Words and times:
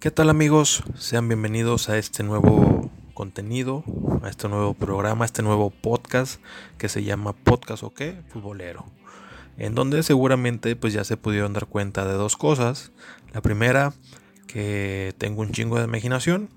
¿Qué 0.00 0.12
tal 0.12 0.30
amigos? 0.30 0.84
Sean 0.94 1.26
bienvenidos 1.26 1.88
a 1.88 1.98
este 1.98 2.22
nuevo 2.22 2.88
contenido, 3.14 3.82
a 4.22 4.28
este 4.28 4.48
nuevo 4.48 4.72
programa, 4.74 5.24
a 5.24 5.26
este 5.26 5.42
nuevo 5.42 5.70
podcast 5.70 6.40
que 6.78 6.88
se 6.88 7.02
llama 7.02 7.32
Podcast 7.32 7.82
o 7.82 7.92
qué? 7.92 8.22
Futbolero. 8.28 8.84
En 9.56 9.74
donde 9.74 10.04
seguramente 10.04 10.76
pues 10.76 10.92
ya 10.92 11.02
se 11.02 11.16
pudieron 11.16 11.52
dar 11.52 11.66
cuenta 11.66 12.04
de 12.04 12.12
dos 12.12 12.36
cosas. 12.36 12.92
La 13.32 13.42
primera, 13.42 13.92
que 14.46 15.16
tengo 15.18 15.40
un 15.40 15.50
chingo 15.50 15.78
de 15.78 15.86
imaginación 15.86 16.48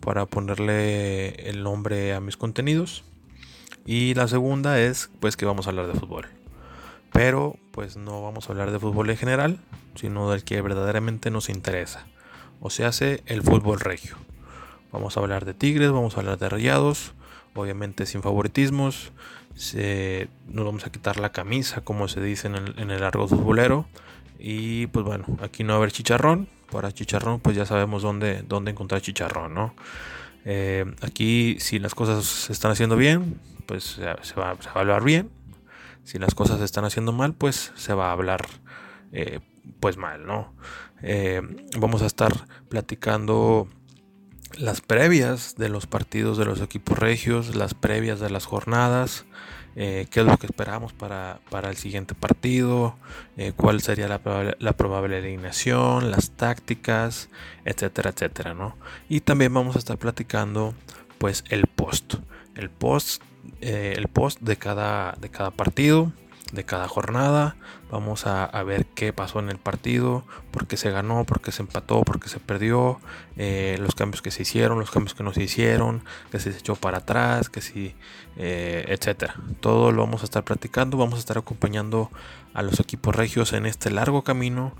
para 0.00 0.26
ponerle 0.26 1.48
el 1.48 1.62
nombre 1.62 2.14
a 2.14 2.20
mis 2.20 2.36
contenidos. 2.36 3.04
Y 3.86 4.14
la 4.14 4.26
segunda 4.26 4.80
es 4.80 5.08
pues 5.20 5.36
que 5.36 5.46
vamos 5.46 5.68
a 5.68 5.70
hablar 5.70 5.86
de 5.86 6.00
fútbol. 6.00 6.26
Pero 7.12 7.54
pues 7.70 7.96
no 7.96 8.22
vamos 8.22 8.48
a 8.48 8.52
hablar 8.52 8.72
de 8.72 8.80
fútbol 8.80 9.08
en 9.08 9.18
general, 9.18 9.60
sino 9.94 10.28
del 10.32 10.42
que 10.42 10.60
verdaderamente 10.60 11.30
nos 11.30 11.48
interesa 11.48 12.08
o 12.62 12.70
se 12.70 12.84
hace 12.84 13.22
el 13.26 13.42
fútbol 13.42 13.80
regio. 13.80 14.16
Vamos 14.92 15.16
a 15.16 15.20
hablar 15.20 15.44
de 15.44 15.52
Tigres, 15.52 15.90
vamos 15.90 16.16
a 16.16 16.20
hablar 16.20 16.38
de 16.38 16.48
Rayados, 16.48 17.12
obviamente 17.54 18.06
sin 18.06 18.22
favoritismos. 18.22 19.12
nos 20.48 20.64
vamos 20.64 20.86
a 20.86 20.90
quitar 20.90 21.18
la 21.18 21.32
camisa, 21.32 21.80
como 21.82 22.08
se 22.08 22.22
dice 22.22 22.46
en 22.46 22.54
el, 22.54 22.74
en 22.78 23.28
futbolero. 23.28 23.86
Y 24.38 24.86
pues 24.88 25.04
bueno, 25.04 25.24
aquí 25.42 25.64
no 25.64 25.72
va 25.72 25.74
a 25.74 25.78
haber 25.78 25.92
chicharrón. 25.92 26.48
Para 26.70 26.92
chicharrón, 26.92 27.40
pues 27.40 27.54
ya 27.54 27.66
sabemos 27.66 28.02
dónde, 28.02 28.42
dónde 28.48 28.70
encontrar 28.70 29.02
chicharrón, 29.02 29.52
¿no? 29.52 29.74
Eh, 30.44 30.84
aquí, 31.02 31.56
si 31.60 31.78
las 31.78 31.94
cosas 31.94 32.24
se 32.24 32.52
están 32.52 32.70
haciendo 32.70 32.96
bien, 32.96 33.38
pues 33.66 33.84
se 33.84 34.04
va, 34.04 34.16
se 34.22 34.34
va, 34.34 34.56
a 34.74 34.78
hablar 34.80 35.04
bien. 35.04 35.30
Si 36.04 36.18
las 36.18 36.34
cosas 36.34 36.58
se 36.58 36.64
están 36.64 36.84
haciendo 36.84 37.12
mal, 37.12 37.34
pues 37.34 37.72
se 37.76 37.92
va 37.92 38.08
a 38.08 38.12
hablar 38.12 38.46
eh, 39.12 39.40
pues 39.80 39.96
mal, 39.96 40.26
¿no? 40.26 40.52
Eh, 41.02 41.42
vamos 41.78 42.02
a 42.02 42.06
estar 42.06 42.32
platicando 42.68 43.68
las 44.56 44.80
previas 44.80 45.56
de 45.56 45.68
los 45.68 45.86
partidos 45.86 46.38
de 46.38 46.44
los 46.44 46.60
equipos 46.60 46.98
regios, 46.98 47.56
las 47.56 47.74
previas 47.74 48.20
de 48.20 48.30
las 48.30 48.46
jornadas, 48.46 49.24
eh, 49.74 50.06
qué 50.10 50.20
es 50.20 50.26
lo 50.26 50.36
que 50.36 50.46
esperamos 50.46 50.92
para, 50.92 51.40
el 51.68 51.76
siguiente 51.76 52.14
partido, 52.14 52.96
eh, 53.36 53.52
cuál 53.56 53.80
sería 53.80 54.06
la, 54.06 54.20
la, 54.58 54.72
probable 54.74 55.16
alineación, 55.16 56.10
las 56.10 56.32
tácticas, 56.32 57.30
etcétera, 57.64 58.10
etcétera, 58.10 58.54
¿no? 58.54 58.76
Y 59.08 59.20
también 59.20 59.52
vamos 59.54 59.76
a 59.76 59.78
estar 59.78 59.96
platicando 59.98 60.74
pues 61.18 61.44
el 61.48 61.66
post, 61.66 62.16
el 62.54 62.68
post, 62.68 63.22
el 63.60 64.08
post 64.08 64.40
de 64.40 64.56
cada, 64.56 65.16
de 65.20 65.30
cada 65.30 65.50
partido, 65.50 66.12
de 66.52 66.64
cada 66.64 66.86
jornada. 66.86 67.56
Vamos 67.90 68.26
a, 68.26 68.62
ver 68.62 68.86
qué 68.86 69.12
pasó 69.12 69.40
en 69.40 69.50
el 69.50 69.58
partido, 69.58 70.24
por 70.50 70.66
qué 70.66 70.76
se 70.76 70.90
ganó, 70.90 71.24
por 71.24 71.40
qué 71.40 71.50
se 71.50 71.62
empató, 71.62 72.02
por 72.02 72.20
qué 72.20 72.28
se 72.28 72.38
perdió, 72.38 73.00
eh, 73.36 73.76
los 73.80 73.94
cambios 73.94 74.22
que 74.22 74.30
se 74.30 74.42
hicieron, 74.42 74.78
los 74.78 74.90
cambios 74.90 75.14
que 75.14 75.24
no 75.24 75.34
se 75.34 75.42
hicieron, 75.42 76.02
que 76.30 76.38
se 76.38 76.50
echó 76.50 76.76
para 76.76 76.98
atrás, 76.98 77.48
que 77.50 77.60
sí, 77.60 77.94
eh, 78.36 78.84
etcétera. 78.88 79.34
Todo 79.60 79.92
lo 79.92 80.04
vamos 80.04 80.22
a 80.22 80.24
estar 80.24 80.44
platicando, 80.44 80.96
vamos 80.96 81.16
a 81.16 81.18
estar 81.18 81.38
acompañando 81.38 82.10
a 82.54 82.62
los 82.62 82.78
equipos 82.80 83.14
regios 83.16 83.52
en 83.52 83.66
este 83.66 83.90
largo 83.90 84.22
camino 84.22 84.72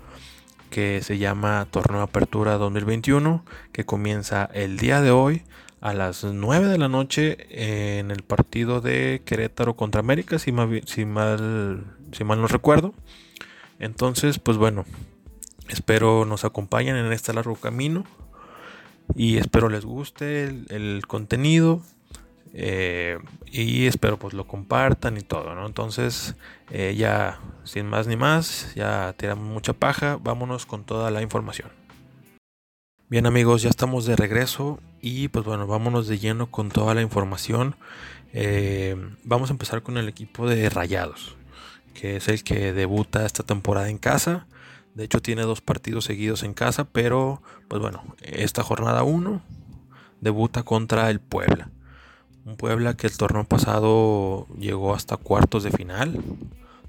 que 0.69 1.01
se 1.03 1.19
llama 1.19 1.67
Torneo 1.69 2.01
Apertura 2.01 2.57
2021, 2.57 3.45
que 3.71 3.85
comienza 3.85 4.49
el 4.53 4.77
día 4.77 5.01
de 5.01 5.11
hoy 5.11 5.43
a 5.83 5.93
las 5.93 6.23
9 6.23 6.67
de 6.67 6.77
la 6.77 6.87
noche 6.87 7.99
en 7.99 8.09
el 8.09 8.23
partido 8.23 8.79
de 8.79 9.21
Querétaro 9.25 9.75
contra 9.75 9.99
América, 9.99 10.39
si 10.39 10.53
mal, 10.53 10.81
si 10.85 11.03
mal, 11.03 11.83
no 12.17 12.47
recuerdo. 12.47 12.93
Entonces, 13.79 14.39
pues 14.39 14.55
bueno, 14.55 14.85
espero 15.67 16.23
nos 16.23 16.45
acompañen 16.45 16.95
en 16.95 17.11
este 17.11 17.33
largo 17.33 17.57
camino 17.57 18.05
y 19.13 19.35
espero 19.35 19.67
les 19.67 19.83
guste 19.83 20.45
el, 20.45 21.03
contenido 21.05 21.81
eh, 22.53 23.19
y 23.51 23.85
espero 23.85 24.17
pues 24.17 24.33
lo 24.33 24.47
compartan 24.47 25.17
y 25.17 25.21
todo, 25.21 25.53
¿no? 25.53 25.67
Entonces, 25.67 26.35
eh, 26.71 26.95
ya 26.97 27.41
sin 27.65 27.87
más 27.87 28.07
ni 28.07 28.15
más, 28.15 28.73
ya 28.73 29.13
tiramos 29.17 29.49
mucha 29.49 29.73
paja, 29.73 30.17
vámonos 30.21 30.65
con 30.65 30.85
toda 30.85 31.11
la 31.11 31.21
información. 31.21 31.67
Bien 33.09 33.25
amigos, 33.25 33.63
ya 33.63 33.69
estamos 33.69 34.05
de 34.05 34.15
regreso 34.15 34.79
y 35.05 35.27
pues 35.27 35.43
bueno, 35.43 35.67
vámonos 35.67 36.07
de 36.07 36.17
lleno 36.17 36.49
con 36.49 36.69
toda 36.69 36.93
la 36.93 37.01
información. 37.01 37.75
Eh, 38.31 38.95
vamos 39.25 39.49
a 39.49 39.53
empezar 39.53 39.83
con 39.83 39.97
el 39.97 40.07
equipo 40.07 40.47
de 40.47 40.69
Rayados, 40.69 41.35
que 41.93 42.15
es 42.15 42.29
el 42.29 42.45
que 42.45 42.71
debuta 42.71 43.25
esta 43.25 43.43
temporada 43.43 43.89
en 43.89 43.97
casa. 43.97 44.47
De 44.95 45.03
hecho 45.03 45.21
tiene 45.21 45.41
dos 45.41 45.59
partidos 45.59 46.05
seguidos 46.05 46.41
en 46.43 46.53
casa, 46.53 46.85
pero 46.85 47.41
pues 47.67 47.81
bueno, 47.81 48.15
esta 48.21 48.63
jornada 48.63 49.03
1 49.03 49.41
debuta 50.21 50.63
contra 50.63 51.09
el 51.09 51.19
Puebla. 51.19 51.69
Un 52.45 52.55
Puebla 52.55 52.95
que 52.95 53.07
el 53.07 53.17
torneo 53.17 53.43
pasado 53.43 54.47
llegó 54.57 54.95
hasta 54.95 55.17
cuartos 55.17 55.63
de 55.63 55.71
final, 55.71 56.23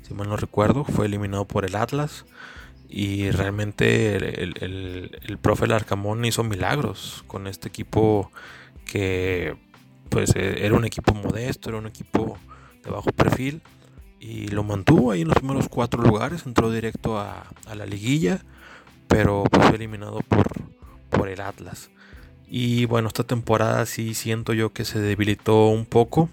si 0.03 0.15
mal 0.15 0.29
no 0.29 0.37
recuerdo, 0.37 0.85
fue 0.85 1.07
eliminado 1.07 1.47
por 1.47 1.65
el 1.65 1.75
Atlas. 1.75 2.27
Y 2.97 3.33
realmente 3.33 4.15
el, 4.15 5.11
el, 5.21 5.39
profe 5.39 5.67
Larcamón 5.67 6.25
hizo 6.25 6.45
milagros 6.45 7.25
con 7.27 7.49
este 7.49 7.67
equipo 7.67 8.31
que 8.87 9.57
pues 10.11 10.37
e, 10.37 10.65
era 10.65 10.77
un 10.77 10.85
equipo 10.85 11.13
modesto, 11.13 11.71
era 11.71 11.79
un 11.79 11.89
equipo 11.89 12.39
de 12.85 12.93
bajo 12.93 13.11
perfil 13.11 13.63
y 14.21 14.47
lo 14.47 14.63
mantuvo 14.63 15.11
ahí 15.11 15.23
en 15.23 15.27
los 15.27 15.39
primeros 15.39 15.69
cuatro 15.69 16.05
lugares, 16.05 16.47
entró 16.47 16.71
directo 16.71 17.19
a, 17.19 17.49
la 17.75 17.85
liguilla, 17.85 18.45
pero 19.09 19.43
pues, 19.51 19.67
fue 19.67 19.75
eliminado 19.75 20.21
por, 20.21 20.47
por 21.11 21.29
el 21.29 21.41
Atlas. 21.41 21.91
Y 22.47 22.85
bueno, 22.85 23.09
esta 23.09 23.25
temporada 23.25 23.87
sí 23.87 24.15
siento 24.15 24.53
yo 24.53 24.73
que 24.73 24.85
se 24.85 25.01
debilitó 25.01 25.67
un 25.67 25.85
poco, 25.85 26.29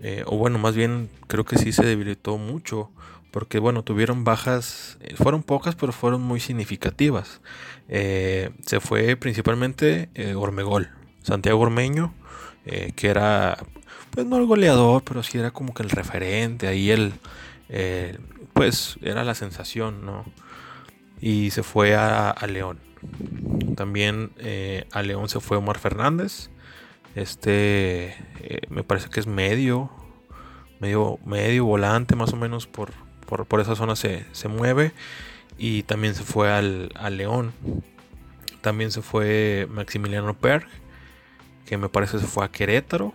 eh, 0.00 0.22
o 0.24 0.36
bueno, 0.36 0.60
más 0.60 0.76
bien 0.76 1.10
creo 1.26 1.44
que 1.44 1.58
sí 1.58 1.72
se 1.72 1.84
debilitó 1.84 2.38
mucho 2.38 2.92
porque 3.30 3.58
bueno, 3.58 3.84
tuvieron 3.84 4.24
bajas, 4.24 4.98
eh, 5.00 5.14
fueron 5.16 5.42
pocas, 5.42 5.76
pero 5.76 5.92
fueron 5.92 6.22
muy 6.22 6.40
significativas. 6.40 7.40
Eh, 7.88 8.50
se 8.66 8.80
fue 8.80 9.16
principalmente 9.16 10.10
eh, 10.14 10.34
Santiago 11.22 11.60
Ormeño, 11.60 12.14
que 12.64 13.08
era, 13.08 13.58
pues 14.10 14.26
no 14.26 14.36
el 14.36 14.46
goleador, 14.46 15.02
pero 15.02 15.22
sí 15.22 15.38
era 15.38 15.50
como 15.50 15.74
que 15.74 15.82
el 15.82 15.90
referente, 15.90 16.68
ahí 16.68 16.90
él, 16.90 17.14
pues 18.52 18.96
era 19.02 19.24
la 19.24 19.34
sensación, 19.34 20.04
¿no? 20.04 20.24
Y 21.20 21.50
se 21.50 21.62
fue 21.62 21.94
a, 21.96 22.30
a 22.30 22.46
León. 22.46 22.78
También 23.76 24.30
a 24.92 25.02
León 25.02 25.28
se 25.28 25.40
fue 25.40 25.56
Omar 25.56 25.78
Fernández, 25.78 26.50
este, 27.16 28.14
me 28.68 28.84
parece 28.84 29.08
que 29.08 29.20
es 29.20 29.26
medio, 29.26 29.90
medio, 30.78 31.18
medio 31.24 31.64
volante 31.64 32.14
más 32.14 32.32
o 32.32 32.36
menos 32.36 32.66
por, 32.66 32.92
por, 33.30 33.60
esa 33.60 33.76
zona 33.76 33.96
se, 33.96 34.26
mueve. 34.48 34.92
Y 35.58 35.82
también 35.84 36.14
se 36.14 36.24
fue 36.24 36.50
al, 36.50 36.90
León. 37.16 37.52
También 38.60 38.90
se 38.90 39.02
fue 39.02 39.66
Maximiliano 39.70 40.34
Perg, 40.34 40.66
que 41.66 41.78
me 41.78 41.88
parece 41.88 42.18
se 42.18 42.26
fue 42.26 42.44
a 42.44 42.48
Querétaro. 42.48 43.14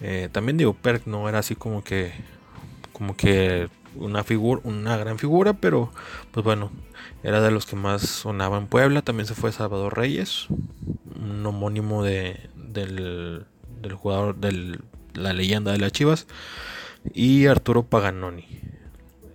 Eh, 0.00 0.28
también 0.30 0.56
digo, 0.56 0.74
Perg 0.74 1.02
no 1.06 1.28
era 1.28 1.38
así 1.40 1.54
como 1.56 1.82
que, 1.82 2.12
como 2.92 3.16
que 3.16 3.68
una 3.96 4.24
figura, 4.24 4.60
una 4.64 4.96
gran 4.96 5.18
figura, 5.18 5.54
pero 5.54 5.92
pues 6.30 6.44
bueno, 6.44 6.70
era 7.22 7.40
de 7.40 7.50
los 7.50 7.66
que 7.66 7.76
más 7.76 8.02
sonaba 8.02 8.58
en 8.58 8.66
Puebla. 8.66 9.02
También 9.02 9.26
se 9.26 9.34
fue 9.34 9.52
Salvador 9.52 9.96
Reyes, 9.96 10.46
un 11.16 11.44
homónimo 11.46 12.02
de, 12.04 12.48
del, 12.56 13.46
del 13.80 13.92
jugador 13.94 14.36
de 14.36 14.78
la 15.14 15.32
leyenda 15.32 15.72
de 15.72 15.78
las 15.78 15.92
Chivas, 15.92 16.26
y 17.12 17.46
Arturo 17.46 17.84
Paganoni. 17.84 18.63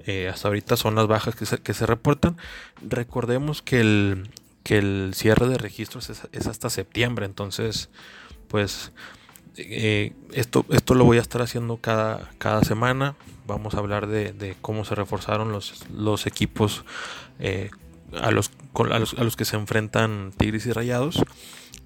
Eh, 0.10 0.28
hasta 0.28 0.48
ahorita 0.48 0.76
son 0.76 0.96
las 0.96 1.06
bajas 1.06 1.36
que 1.36 1.46
se, 1.76 1.86
reportan. 1.86 2.36
Recordemos 2.82 3.62
que 3.62 3.80
el, 3.80 4.32
que 4.64 4.80
el 4.80 5.12
cierre 5.14 5.48
de 5.48 5.60
registros 5.60 6.10
es, 6.10 6.48
hasta 6.48 6.72
septiembre, 6.72 7.28
entonces 7.28 7.92
pues 8.48 8.92
eh, 9.56 10.14
esto, 10.34 10.66
esto 10.72 10.96
lo 10.96 11.06
voy 11.06 11.20
a 11.20 11.22
estar 11.22 11.44
haciendo 11.44 11.78
cada, 11.78 12.28
cada 12.40 12.64
semana. 12.64 13.18
Vamos 13.46 13.76
a 13.76 13.78
hablar 13.78 14.08
de, 14.08 14.56
cómo 14.62 14.84
se 14.84 14.96
reforzaron 14.96 15.52
los, 15.52 15.88
los 15.96 16.26
equipos 16.26 16.86
eh, 17.38 17.70
a, 18.20 18.32
los, 18.32 18.50
a, 18.74 18.98
los, 18.98 19.14
a 19.14 19.24
los 19.24 19.36
que 19.36 19.46
se 19.46 19.58
enfrentan 19.58 20.34
Tigres 20.36 20.66
y 20.66 20.72
Rayados. 20.72 21.24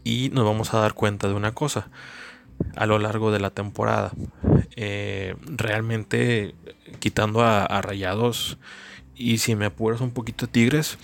Y 0.06 0.30
nos 0.30 0.46
vamos 0.46 0.74
a 0.74 0.80
dar 0.80 0.94
cuenta 0.94 1.28
de 1.28 1.34
una 1.34 1.54
cosa 1.54 1.90
a 2.76 2.86
lo 2.86 3.00
largo 3.00 3.32
de 3.32 3.40
la 3.40 3.50
temporada. 3.50 4.12
Eh, 4.76 5.36
realmente 5.46 6.56
quitando 7.00 7.42
a, 7.44 7.82
Rayados 7.82 8.58
y 9.16 9.38
si 9.38 9.56
me 9.56 9.66
apuras 9.66 10.02
un 10.02 10.12
poquito 10.12 10.48
Tigres, 10.48 10.98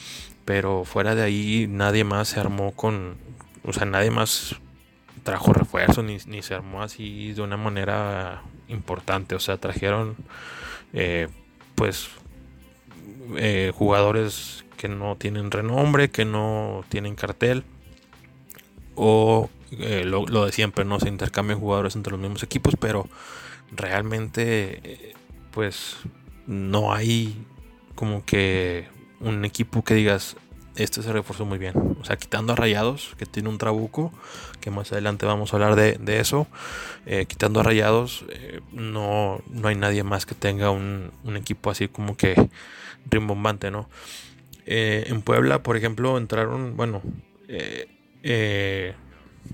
pero 0.45 0.85
fuera 0.85 1.15
de 1.15 1.23
ahí 1.23 1.67
nadie 1.69 2.03
más 2.03 2.29
se 2.29 2.39
armó 2.39 2.71
con, 2.71 3.17
o 3.63 3.73
sea, 3.73 3.85
nadie 3.85 4.09
más 4.09 4.56
trajo 5.23 5.53
refuerzo 5.53 6.01
ni, 6.01 6.19
se 6.19 6.53
armó 6.53 6.81
así 6.81 7.33
de 7.33 7.41
una 7.41 7.57
manera 7.57 8.41
importante, 8.67 9.35
o 9.35 9.39
sea, 9.39 9.57
trajeron 9.57 10.15
eh, 10.94 11.27
pues 11.75 12.09
eh, 13.38 13.71
jugadores 13.75 14.65
que 14.77 14.88
no 14.88 15.17
tienen 15.17 15.51
renombre, 15.51 16.09
que 16.09 16.25
no 16.25 16.83
tienen 16.89 17.15
cartel. 17.15 17.63
O 18.95 19.50
eh, 19.71 20.04
lo, 20.06 20.45
de 20.45 20.51
siempre, 20.51 20.86
no 20.86 21.00
se 21.00 21.10
intercambian 21.10 21.60
jugadores 21.60 21.95
entre 21.95 22.12
los 22.12 22.19
mismos 22.19 22.44
equipos, 22.44 22.75
pero 22.80 23.07
realmente 23.71 24.80
eh, 24.83 25.13
pues 25.51 25.98
no 26.48 26.94
hay 26.94 27.45
como 27.95 28.25
que 28.25 28.88
un 29.19 29.45
equipo 29.45 29.83
que 29.83 29.94
digas, 29.94 30.38
este 30.75 31.04
se 31.04 31.12
reforzó 31.12 31.45
muy 31.45 31.57
bien. 31.57 31.74
O 32.00 32.06
sea, 32.06 32.16
quitando 32.16 32.54
a 32.54 32.56
Rayados, 32.56 33.16
que 33.18 33.25
tiene 33.25 33.50
un 33.50 33.57
trabuco, 33.57 34.12
que 34.62 34.71
más 34.71 34.92
adelante 34.92 35.25
vamos 35.25 35.54
a 35.54 35.57
hablar 35.57 35.75
de, 35.75 36.19
eso. 36.19 36.48
Eh, 37.06 37.25
quitando 37.27 37.60
a 37.60 37.63
Rayados, 37.63 38.25
no, 38.71 39.42
no 39.50 39.68
hay 39.68 39.75
nadie 39.75 40.04
más 40.04 40.25
que 40.25 40.36
tenga 40.36 40.71
un, 40.71 41.12
equipo 41.36 41.69
así 41.69 41.89
como 41.89 42.16
que 42.16 42.50
rimbombante, 43.10 43.71
¿no? 43.71 43.89
En 44.66 45.21
Puebla, 45.24 45.63
por 45.63 45.75
ejemplo, 45.75 46.18
entraron, 46.18 46.77
bueno, 46.77 47.01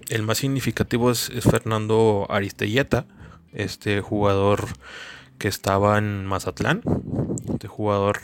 el 0.09 0.23
más 0.23 0.39
significativo 0.39 1.11
es, 1.11 1.31
Fernando 1.41 2.27
Aristelleta, 2.29 3.05
este 3.53 4.01
jugador 4.01 4.67
que 5.37 5.47
estaba 5.47 5.97
en 5.97 6.25
Mazatlán, 6.25 6.81
este 7.53 7.67
jugador 7.67 8.19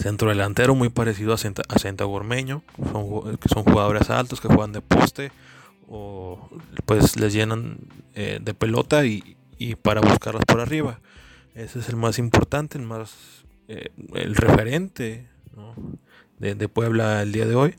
Centro 0.00 0.30
delantero 0.30 0.74
muy 0.74 0.88
parecido 0.88 1.34
a 1.34 1.38
Senta, 1.38 1.62
a 1.68 2.04
Gormeño, 2.04 2.62
son, 2.92 3.36
que 3.36 3.48
son 3.48 3.64
jugadores 3.64 4.08
altos 4.08 4.40
que 4.40 4.48
juegan 4.48 4.72
de 4.72 4.80
poste 4.80 5.30
o 5.88 6.48
pues 6.86 7.18
les 7.18 7.32
llenan 7.32 7.78
eh, 8.14 8.38
de 8.40 8.54
pelota 8.54 9.04
y, 9.04 9.36
para 9.82 10.00
buscarlas 10.00 10.44
por 10.46 10.60
arriba. 10.60 11.00
Ese 11.54 11.80
es 11.80 11.88
el 11.90 11.96
más 11.96 12.18
importante, 12.18 12.78
el 12.78 12.84
más 12.84 13.44
eh, 13.68 13.90
el 14.14 14.36
referente 14.36 15.28
de, 16.40 16.68
Puebla 16.68 17.22
el 17.22 17.32
día 17.32 17.46
de 17.46 17.54
hoy. 17.54 17.74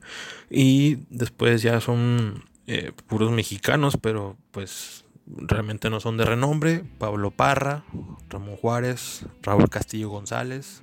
Y 0.49 0.99
después 1.09 1.61
ya 1.61 1.81
son 1.81 2.45
eh, 2.67 2.91
puros 3.07 3.31
mexicanos, 3.31 3.97
pero 3.99 4.37
pues 4.51 5.05
realmente 5.25 5.89
no 5.89 5.99
son 5.99 6.17
de 6.17 6.25
renombre. 6.25 6.83
Pablo 6.97 7.31
Parra, 7.31 7.83
Ramón 8.29 8.55
Juárez, 8.55 9.25
Raúl 9.41 9.69
Castillo 9.69 10.09
González, 10.09 10.81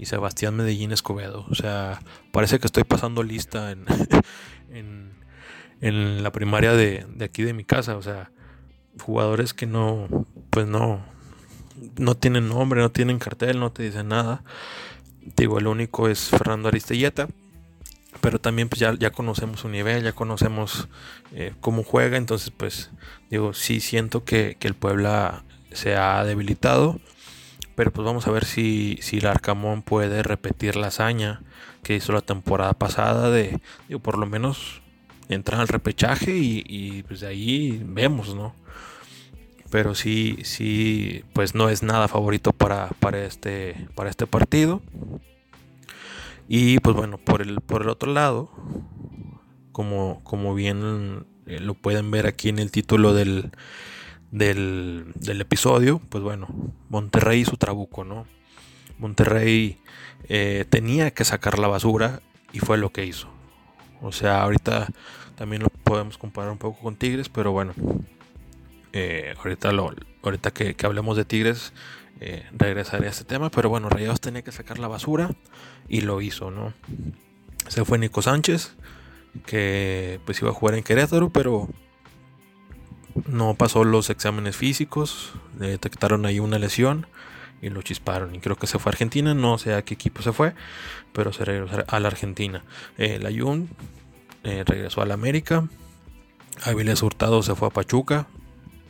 y 0.00 0.06
Sebastián 0.06 0.56
Medellín 0.56 0.92
Escobedo. 0.92 1.44
O 1.50 1.54
sea, 1.54 2.00
parece 2.32 2.58
que 2.58 2.66
estoy 2.66 2.84
pasando 2.84 3.22
lista 3.22 3.70
en, 3.70 3.84
en, 5.80 6.22
la 6.22 6.32
primaria 6.32 6.72
de, 6.72 7.06
aquí 7.22 7.42
de 7.42 7.52
mi 7.52 7.64
casa. 7.64 7.96
O 7.96 8.02
sea, 8.02 8.30
jugadores 8.98 9.52
que 9.52 9.66
no, 9.66 10.08
pues 10.48 10.66
no, 10.66 11.04
no 11.98 12.14
tienen 12.14 12.48
nombre, 12.48 12.80
no 12.80 12.90
tienen 12.90 13.18
cartel, 13.18 13.60
no 13.60 13.72
te 13.72 13.82
dicen 13.82 14.08
nada. 14.08 14.42
Digo, 15.36 15.58
el 15.58 15.66
único 15.66 16.08
es 16.08 16.28
Fernando 16.28 16.68
Aristelleta. 16.68 17.28
Pero 18.20 18.40
también 18.40 18.68
pues 18.68 18.80
ya, 18.80 18.94
ya 18.98 19.10
conocemos 19.10 19.60
su 19.60 19.68
nivel, 19.68 20.02
ya 20.02 20.12
conocemos 20.12 20.88
eh, 21.32 21.54
cómo 21.60 21.84
juega. 21.84 22.16
Entonces 22.16 22.50
pues 22.50 22.90
digo, 23.30 23.54
sí 23.54 23.80
siento 23.80 24.24
que, 24.24 24.56
que 24.58 24.68
el 24.68 24.74
Puebla 24.74 25.44
se 25.72 25.96
ha 25.96 26.22
debilitado 26.24 27.00
pero 27.80 27.92
pues 27.92 28.04
vamos 28.04 28.26
a 28.26 28.30
ver 28.30 28.44
si, 28.44 28.98
si 29.00 29.16
el 29.16 29.26
Arcamón 29.26 29.80
puede 29.80 30.22
repetir 30.22 30.76
la 30.76 30.88
hazaña 30.88 31.40
que 31.82 31.96
hizo 31.96 32.12
la 32.12 32.20
temporada 32.20 32.74
pasada 32.74 33.30
de, 33.30 33.58
digo, 33.88 34.00
por 34.00 34.18
lo 34.18 34.26
menos 34.26 34.82
entrar 35.30 35.62
al 35.62 35.68
repechaje 35.68 36.32
y, 36.36 37.02
pues 37.04 37.20
de 37.20 37.28
ahí 37.28 37.82
vemos, 37.82 38.34
¿no? 38.34 38.54
Pero 39.70 39.94
sí, 39.94 40.38
sí, 40.42 41.24
pues 41.32 41.54
no 41.54 41.68
es 41.68 41.82
nada 41.82 42.08
favorito 42.08 42.52
para, 42.52 42.88
para, 43.00 43.24
este, 43.24 43.88
para 43.94 44.10
este 44.10 44.26
partido. 44.26 44.82
Y 46.48 46.80
pues 46.80 46.96
bueno, 46.96 47.18
por 47.18 47.42
el, 47.42 47.60
por 47.60 47.82
el 47.82 47.88
otro 47.88 48.12
lado, 48.12 48.50
como, 49.72 50.20
como 50.24 50.54
bien 50.54 51.24
eh, 51.46 51.60
lo 51.60 51.74
pueden 51.74 52.10
ver 52.10 52.26
aquí 52.26 52.48
en 52.48 52.58
el 52.58 52.72
título 52.72 53.14
del, 53.14 53.52
del, 54.30 55.40
episodio, 55.40 56.00
pues 56.08 56.22
bueno, 56.22 56.48
Monterrey 56.88 57.40
y 57.40 57.44
su 57.44 57.56
trabuco, 57.56 58.04
¿no? 58.04 58.26
Monterrey 58.98 59.78
eh, 60.28 60.64
tenía 60.68 61.12
que 61.12 61.24
sacar 61.24 61.58
la 61.58 61.68
basura 61.68 62.20
y 62.52 62.58
fue 62.58 62.78
lo 62.78 62.90
que 62.90 63.06
hizo. 63.06 63.28
O 64.02 64.12
sea, 64.12 64.42
ahorita 64.42 64.88
también 65.36 65.62
lo 65.62 65.68
podemos 65.68 66.18
comparar 66.18 66.52
un 66.52 66.58
poco 66.58 66.80
con 66.80 66.96
Tigres, 66.96 67.28
pero 67.28 67.52
bueno, 67.52 67.74
eh, 68.92 69.34
ahorita, 69.38 69.72
lo, 69.72 69.94
ahorita 70.22 70.50
que, 70.52 70.74
hablemos 70.84 71.16
de 71.16 71.24
Tigres, 71.24 71.72
eh, 72.20 72.46
regresaré 72.52 73.06
a 73.06 73.10
este 73.10 73.24
tema, 73.24 73.50
pero 73.50 73.68
bueno, 73.68 73.88
Rayados 73.88 74.20
tenía 74.20 74.42
que 74.42 74.52
sacar 74.52 74.78
la 74.78 74.88
basura 74.88 75.30
y 75.88 76.02
lo 76.02 76.20
hizo, 76.20 76.50
¿no? 76.50 76.74
Se 77.68 77.84
fue 77.84 77.98
Nico 77.98 78.22
Sánchez, 78.22 78.74
que 79.46 80.20
pues 80.24 80.40
iba 80.40 80.50
a 80.50 80.54
jugar 80.54 80.74
en 80.74 80.82
Querétaro, 80.82 81.30
pero 81.30 81.68
no 83.26 83.54
pasó 83.54 83.84
los 83.84 84.10
exámenes 84.10 84.56
físicos, 84.56 85.32
detectaron 85.58 86.26
ahí 86.26 86.40
una 86.40 86.58
lesión 86.58 87.06
y 87.62 87.68
lo 87.68 87.82
chisparon. 87.82 88.34
Y 88.34 88.38
creo 88.40 88.56
que 88.56 88.66
se 88.66 88.78
fue 88.78 88.90
a 88.90 88.92
Argentina, 88.92 89.34
no 89.34 89.58
sé 89.58 89.74
a 89.74 89.82
qué 89.82 89.94
equipo 89.94 90.22
se 90.22 90.32
fue, 90.32 90.54
pero 91.12 91.32
se 91.32 91.44
regresó 91.44 91.84
a 91.86 92.00
la 92.00 92.08
Argentina. 92.08 92.64
El 92.96 93.26
Ayun 93.26 93.68
eh, 94.44 94.64
regresó 94.66 95.02
a 95.02 95.06
la 95.06 95.14
América, 95.14 95.68
Avilés 96.62 97.02
Hurtado 97.02 97.42
se 97.42 97.54
fue 97.54 97.68
a 97.68 97.70
Pachuca, 97.70 98.26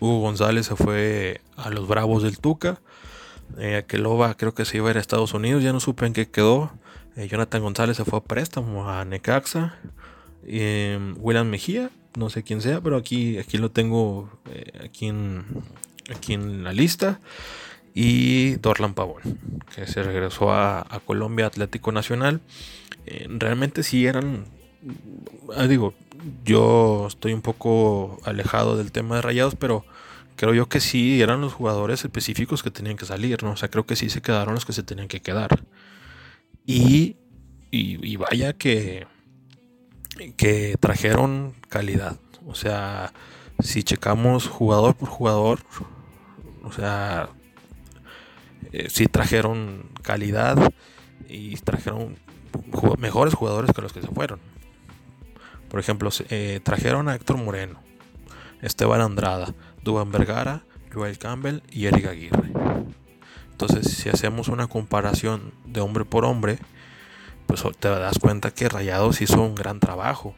Hugo 0.01 0.21
González 0.21 0.67
se 0.67 0.77
fue 0.77 1.41
a 1.57 1.71
los 1.71 1.87
Bravos 1.87 2.23
del 2.23 2.39
Tuca, 2.39 2.81
eh, 3.59 3.77
Aqueloba 3.77 4.37
creo 4.37 4.55
que 4.55 4.65
se 4.65 4.79
iba 4.79 4.89
a 4.89 4.91
ir 4.93 4.97
a 4.97 5.01
Estados 5.01 5.35
Unidos, 5.35 5.63
ya 5.63 5.73
no 5.73 5.81
supe 5.81 6.07
en 6.07 6.13
qué 6.13 6.29
quedó. 6.29 6.73
Eh, 7.17 7.29
Jonathan 7.29 7.63
González 7.63 7.97
se 7.97 8.05
fue 8.05 8.21
a 8.21 8.23
préstamo 8.23 8.89
a 8.89 9.05
Necaxa. 9.05 9.77
Eh, 10.47 11.15
William 11.19 11.49
Mejía 11.49 11.91
no 12.17 12.31
sé 12.31 12.43
quién 12.43 12.61
sea, 12.61 12.81
pero 12.81 12.97
aquí, 12.97 13.39
aquí 13.39 13.59
lo 13.59 13.71
tengo 13.71 14.31
eh, 14.51 14.73
aquí, 14.85 15.07
en, 15.07 15.45
aquí 16.15 16.35
en 16.35 16.65
la 16.65 16.73
lista. 16.73 17.21
Y 17.93 18.57
Dorlan 18.57 18.95
Pavón, 18.95 19.21
que 19.75 19.87
se 19.87 20.03
regresó 20.03 20.53
a, 20.53 20.87
Colombia 21.05 21.47
Atlético 21.47 21.91
Nacional. 21.91 22.41
Eh, 23.07 23.27
realmente 23.29 23.83
sí 23.83 24.07
eran, 24.07 24.45
digo, 25.69 25.95
yo 26.45 27.07
estoy 27.09 27.33
un 27.33 27.43
poco 27.43 28.19
alejado 28.25 28.77
del 28.77 28.93
tema 28.93 29.17
de 29.17 29.23
rayados, 29.23 29.55
pero 29.57 29.85
creo 30.37 30.55
yo 30.55 30.69
que 30.69 30.81
sí 30.81 31.21
eran 31.21 31.41
los 31.41 31.53
jugadores 31.53 32.05
específicos 32.05 32.63
que 32.63 32.71
tenían 32.71 32.97
que 32.97 33.07
salir, 33.07 33.43
¿no? 33.43 33.53
O 33.53 33.57
sea, 33.57 33.71
creo 33.71 33.87
que 33.87 33.97
sí 33.97 34.09
se 34.11 34.23
quedaron 34.23 34.55
los 34.55 34.65
que 34.65 34.73
se 34.73 34.83
tenían 34.83 35.09
que 35.09 35.21
quedar. 35.21 35.65
Y, 36.67 37.17
y 37.71 38.17
vaya 38.17 38.53
que 38.53 39.07
que 40.37 40.77
trajeron 40.79 41.55
calidad. 41.69 42.19
O 42.47 42.55
sea, 42.55 43.13
si 43.61 43.83
checamos 43.83 44.47
jugador 44.49 44.95
por 44.95 45.09
jugador, 45.09 45.61
o 46.63 46.73
sea, 46.73 47.31
eh, 48.73 48.89
si 48.91 49.07
trajeron 49.07 49.91
calidad 50.03 50.73
y 51.29 51.57
trajeron 51.57 52.17
mejores 52.99 53.35
jugadores 53.35 53.73
que 53.73 53.83
los 53.83 53.93
que 53.93 54.03
se 54.03 54.09
fueron. 54.09 54.41
Por 55.71 55.81
ejemplo, 55.81 56.11
eh, 56.29 56.61
trajeron 56.63 57.09
a 57.09 57.15
Héctor 57.15 57.39
Moreno, 57.39 57.81
Esteban 58.61 59.01
Andrada, 59.01 59.55
Duban 59.83 60.11
Vergara, 60.11 60.65
Joel 60.93 61.19
Campbell 61.19 61.63
y 61.71 61.87
Eric 61.87 62.07
Aguirre. 62.07 62.51
Entonces, 63.53 63.93
si 63.93 64.09
hacemos 64.09 64.49
una 64.49 64.67
comparación 64.67 65.53
de 65.65 65.81
hombre 65.81 66.05
por 66.05 66.25
hombre, 66.25 66.59
pues 67.47 67.63
te 67.79 67.89
das 67.89 68.19
cuenta 68.19 68.53
que 68.53 68.69
Rayados 68.69 69.21
hizo 69.21 69.43
un 69.43 69.55
gran 69.55 69.81
trabajo. 69.81 70.35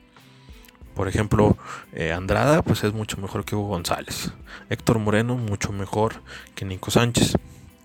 Por 0.94 1.08
ejemplo, 1.08 1.56
eh, 1.92 2.12
Andrada 2.12 2.62
pues 2.62 2.84
es 2.84 2.92
mucho 2.92 3.18
mejor 3.18 3.44
que 3.44 3.56
Hugo 3.56 3.68
González. 3.68 4.32
Héctor 4.68 4.98
Moreno 4.98 5.36
mucho 5.36 5.72
mejor 5.72 6.22
que 6.54 6.64
Nico 6.64 6.90
Sánchez. 6.90 7.34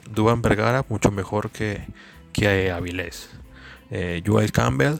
Duban 0.10 0.42
Vergara 0.42 0.86
mucho 0.90 1.12
mejor 1.12 1.50
que, 1.50 1.86
que 2.34 2.72
Avilés. 2.72 3.30
Eh, 3.92 4.22
Joel 4.26 4.52
Campbell 4.52 5.00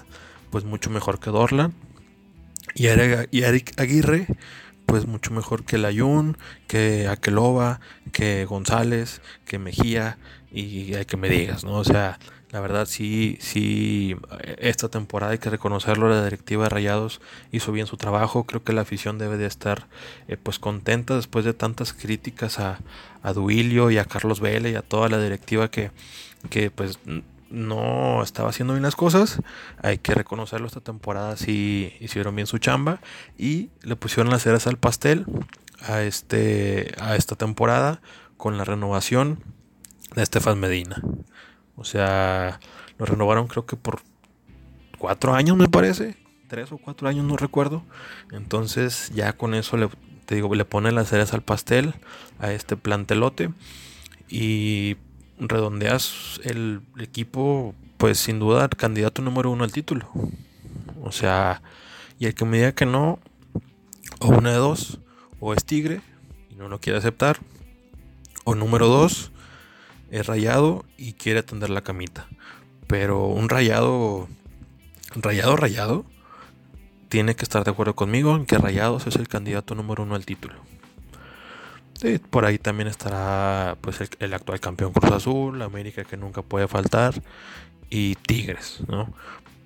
pues 0.50 0.64
mucho 0.64 0.90
mejor 0.90 1.20
que 1.20 1.30
Dorlan. 1.30 1.74
Y 2.76 2.88
Eric, 2.88 3.80
Aguirre 3.80 4.28
pues 4.86 5.06
mucho 5.06 5.32
mejor 5.34 5.66
que 5.66 5.78
Layun, 5.78 6.38
que 6.68 7.10
Aqueloba, 7.10 7.82
que 8.14 8.46
González, 8.46 9.22
que 9.46 9.60
Mejía 9.60 10.18
y 10.50 10.94
que 11.06 11.18
me 11.18 11.28
digas, 11.28 11.66
¿no? 11.66 11.74
O 11.74 11.84
sea, 11.84 12.18
la 12.52 12.62
verdad 12.62 12.86
sí, 12.86 13.38
sí, 13.42 14.16
esta 14.58 14.88
temporada 14.88 15.34
hay 15.34 15.40
que 15.40 15.50
reconocerlo, 15.50 16.10
la 16.10 16.24
directiva 16.24 16.64
de 16.64 16.70
Rayados 16.70 17.20
hizo 17.52 17.74
bien 17.74 17.88
su 17.88 17.98
trabajo, 17.98 18.46
creo 18.46 18.64
que 18.64 18.72
la 18.72 18.82
afición 18.82 19.18
debe 19.18 19.36
de 19.36 19.46
estar 19.46 19.88
eh, 20.30 20.38
pues 20.42 20.58
contenta 20.58 21.16
después 21.16 21.44
de 21.44 21.54
tantas 21.54 21.92
críticas 21.92 22.60
a, 22.60 22.80
a 23.22 23.34
Duilio 23.34 23.92
y 23.92 23.98
a 23.98 24.06
Carlos 24.06 24.40
Vélez 24.40 24.72
y 24.72 24.76
a 24.76 24.82
toda 24.82 25.10
la 25.10 25.22
directiva 25.22 25.70
que, 25.70 25.92
que 26.50 26.72
pues 26.72 27.00
no 27.50 28.22
estaba 28.24 28.50
haciendo 28.50 28.74
bien 28.74 28.84
las 28.84 28.96
cosas, 28.96 29.42
hay 29.82 29.98
que 29.98 30.14
reconocerlo 30.14 30.68
esta 30.68 30.82
temporada 30.82 31.38
sí 31.38 31.94
hicieron 32.00 32.36
bien 32.36 32.48
su 32.48 32.58
chamba 32.58 33.00
y 33.38 33.70
le 33.82 33.96
pusieron 33.96 34.30
las 34.30 34.44
ceras 34.44 34.68
al 34.68 34.78
pastel 34.78 35.26
a, 35.82 36.02
este, 36.02 36.94
a 37.00 37.16
esta 37.16 37.36
temporada 37.36 38.02
con 38.38 38.58
la 38.58 38.64
renovación 38.64 39.44
de 40.16 40.24
Estefan 40.24 40.60
Medina. 40.60 41.02
O 41.76 41.84
sea, 41.84 42.60
Lo 42.98 43.06
renovaron 43.06 43.48
creo 43.48 43.66
que 43.66 43.76
por 43.76 44.02
cuatro 44.98 45.34
años 45.36 45.58
me 45.58 45.70
parece. 45.70 46.18
Tres 46.48 46.72
o 46.72 46.78
cuatro 46.78 47.08
años, 47.08 47.26
no 47.26 47.38
recuerdo. 47.38 47.84
Entonces 48.32 49.12
ya 49.14 49.34
con 49.34 49.54
eso 49.54 49.78
le, 49.78 49.90
te 50.26 50.36
digo, 50.36 50.54
le 50.56 50.66
pone 50.66 50.92
las 50.92 51.10
cereza 51.10 51.36
al 51.36 51.44
pastel 51.44 51.94
a 52.40 52.52
este 52.52 52.78
plantelote. 52.78 53.52
Y 54.30 54.98
redondeas 55.40 56.40
el 56.44 56.82
equipo, 57.00 57.76
pues 57.98 58.18
sin 58.18 58.40
duda, 58.40 58.68
candidato 58.70 59.22
número 59.22 59.52
uno 59.52 59.64
al 59.64 59.72
título. 59.72 60.10
O 61.04 61.12
sea, 61.12 61.62
y 62.20 62.26
el 62.26 62.36
que 62.36 62.46
me 62.46 62.58
diga 62.58 62.72
que 62.74 62.86
no, 62.86 63.20
o 64.20 64.28
una 64.28 64.52
de 64.52 64.58
dos, 64.58 65.00
o 65.40 65.54
es 65.54 65.66
tigre 65.66 66.02
y 66.50 66.56
no 66.56 66.68
lo 66.70 66.80
quiere 66.80 67.00
aceptar, 67.00 67.40
o 68.44 68.56
número 68.56 68.88
dos, 68.88 69.32
es 70.10 70.26
rayado 70.26 70.86
y 70.98 71.14
quiere 71.14 71.40
atender 71.40 71.70
la 71.70 71.82
camita. 71.82 72.28
Pero 72.88 73.28
un 73.28 73.50
rayado, 73.50 74.28
rayado, 75.16 75.56
rayado, 75.56 76.06
tiene 77.10 77.36
que 77.36 77.44
estar 77.44 77.64
de 77.64 77.72
acuerdo 77.72 77.96
conmigo 77.96 78.36
en 78.36 78.46
que 78.46 78.58
Rayados 78.58 79.08
es 79.08 79.16
el 79.16 79.28
candidato 79.28 79.76
número 79.76 80.04
uno 80.04 80.16
al 80.16 80.26
título. 80.26 80.56
Por 82.30 82.46
ahí 82.46 82.58
también 82.58 82.88
estará 82.88 83.78
pues 83.82 84.00
el, 84.20 84.34
actual 84.34 84.60
campeón 84.60 84.94
Cruz 84.94 85.12
Azul, 85.12 85.62
América 85.62 86.04
que 86.04 86.18
nunca 86.18 86.42
puede 86.42 86.68
faltar 86.68 87.22
y 87.90 88.16
Tigres, 88.16 88.80
¿no? 88.88 89.14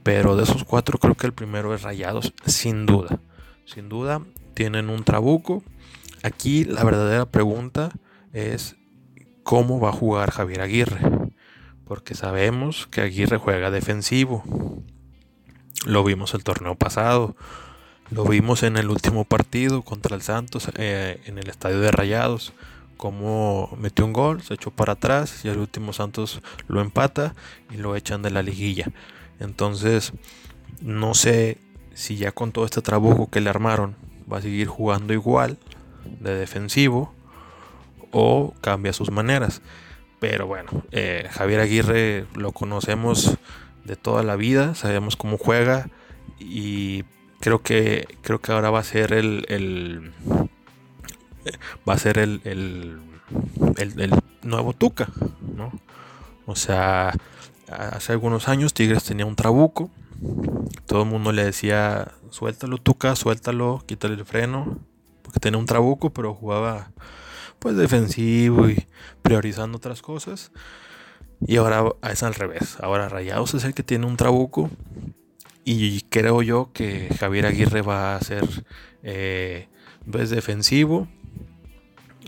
Pero 0.03 0.35
de 0.35 0.43
esos 0.43 0.63
cuatro 0.63 0.97
creo 0.97 1.15
que 1.15 1.27
el 1.27 1.33
primero 1.33 1.75
es 1.75 1.83
Rayados, 1.83 2.33
sin 2.45 2.85
duda. 2.85 3.19
Sin 3.65 3.89
duda 3.89 4.21
tienen 4.53 4.89
un 4.89 5.03
trabuco. 5.03 5.63
Aquí 6.23 6.63
la 6.63 6.83
verdadera 6.83 7.25
pregunta 7.25 7.91
es 8.33 8.75
cómo 9.43 9.79
va 9.79 9.89
a 9.89 9.93
jugar 9.93 10.31
Javier 10.31 10.61
Aguirre. 10.61 11.01
Porque 11.85 12.15
sabemos 12.15 12.87
que 12.87 13.01
Aguirre 13.01 13.37
juega 13.37 13.69
defensivo. 13.69 14.43
Lo 15.85 16.03
vimos 16.03 16.33
el 16.33 16.43
torneo 16.43 16.75
pasado. 16.75 17.35
Lo 18.11 18.25
vimos 18.25 18.63
en 18.63 18.75
el 18.75 18.89
último 18.89 19.23
partido 19.23 19.83
contra 19.83 20.17
el 20.17 20.21
Santos 20.21 20.69
eh, 20.75 21.21
en 21.27 21.37
el 21.37 21.49
estadio 21.49 21.79
de 21.79 21.91
Rayados. 21.91 22.51
Como 22.97 23.75
metió 23.79 24.05
un 24.05 24.11
gol, 24.11 24.41
se 24.41 24.53
echó 24.53 24.69
para 24.69 24.93
atrás 24.93 25.45
y 25.45 25.47
el 25.47 25.57
último 25.57 25.93
Santos 25.93 26.41
lo 26.67 26.81
empata 26.81 27.33
y 27.71 27.77
lo 27.77 27.95
echan 27.95 28.21
de 28.21 28.29
la 28.29 28.43
liguilla. 28.43 28.91
Entonces, 29.39 30.11
no 30.81 31.13
sé 31.13 31.57
si 31.93 32.17
ya 32.17 32.33
con 32.33 32.51
todo 32.51 32.65
este 32.65 32.81
trabajo 32.81 33.29
que 33.31 33.39
le 33.39 33.49
armaron 33.49 33.95
va 34.31 34.39
a 34.39 34.41
seguir 34.41 34.67
jugando 34.67 35.13
igual 35.13 35.57
de 36.19 36.35
defensivo 36.35 37.13
o 38.11 38.53
cambia 38.59 38.91
sus 38.91 39.09
maneras. 39.09 39.61
Pero 40.19 40.47
bueno, 40.47 40.83
eh, 40.91 41.29
Javier 41.31 41.61
Aguirre 41.61 42.25
lo 42.35 42.51
conocemos 42.51 43.37
de 43.85 43.95
toda 43.95 44.21
la 44.21 44.35
vida, 44.35 44.75
sabemos 44.75 45.15
cómo 45.15 45.37
juega 45.37 45.89
y 46.39 47.05
creo 47.41 47.61
que 47.61 48.07
creo 48.21 48.39
que 48.39 48.53
ahora 48.53 48.69
va 48.69 48.79
a 48.79 48.83
ser 48.83 49.11
el, 49.11 50.13
va 51.87 51.93
a 51.93 51.97
ser 51.97 52.17
el, 52.19 52.41
el, 52.45 53.01
nuevo 54.43 54.73
Tuca, 54.73 55.09
¿no? 55.55 55.71
O 56.45 56.55
sea, 56.55 57.13
hace 57.69 58.13
algunos 58.13 58.47
años 58.47 58.73
Tigres 58.73 59.03
tenía 59.03 59.25
un 59.25 59.35
trabuco, 59.35 59.89
todo 60.85 61.03
el 61.03 61.09
mundo 61.09 61.31
le 61.31 61.43
decía 61.43 62.11
suéltalo 62.29 62.77
Tuca, 62.77 63.15
suéltalo, 63.15 63.83
quítale 63.85 64.13
el 64.13 64.25
freno, 64.25 64.79
porque 65.21 65.39
tenía 65.39 65.59
un 65.59 65.65
trabuco, 65.65 66.11
pero 66.11 66.33
jugaba 66.33 66.91
pues 67.59 67.75
defensivo 67.75 68.69
y 68.69 68.87
priorizando 69.21 69.77
otras 69.77 70.01
cosas. 70.01 70.51
Y 71.45 71.57
ahora 71.57 71.83
es 72.09 72.21
al 72.23 72.35
revés. 72.35 72.77
Ahora 72.81 73.09
Rayados 73.09 73.53
es 73.55 73.63
el 73.63 73.73
que 73.73 73.83
tiene 73.83 74.05
un 74.05 74.17
trabuco. 74.17 74.69
Y 75.63 76.01
creo 76.01 76.41
yo 76.41 76.71
que 76.73 77.09
Javier 77.19 77.45
Aguirre 77.45 77.81
va 77.81 78.15
a 78.15 78.21
ser 78.21 78.47
eh, 79.03 79.67
pues, 80.09 80.29
defensivo. 80.29 81.07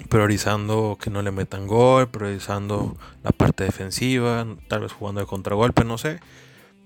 Priorizando 0.09 0.97
que 1.01 1.09
no 1.09 1.21
le 1.21 1.31
metan 1.31 1.67
gol. 1.67 2.09
Priorizando 2.09 2.97
la 3.23 3.31
parte 3.31 3.63
defensiva. 3.63 4.45
Tal 4.67 4.81
vez 4.81 4.91
jugando 4.91 5.21
de 5.21 5.27
contragolpe, 5.27 5.83
no 5.83 5.97
sé. 5.97 6.19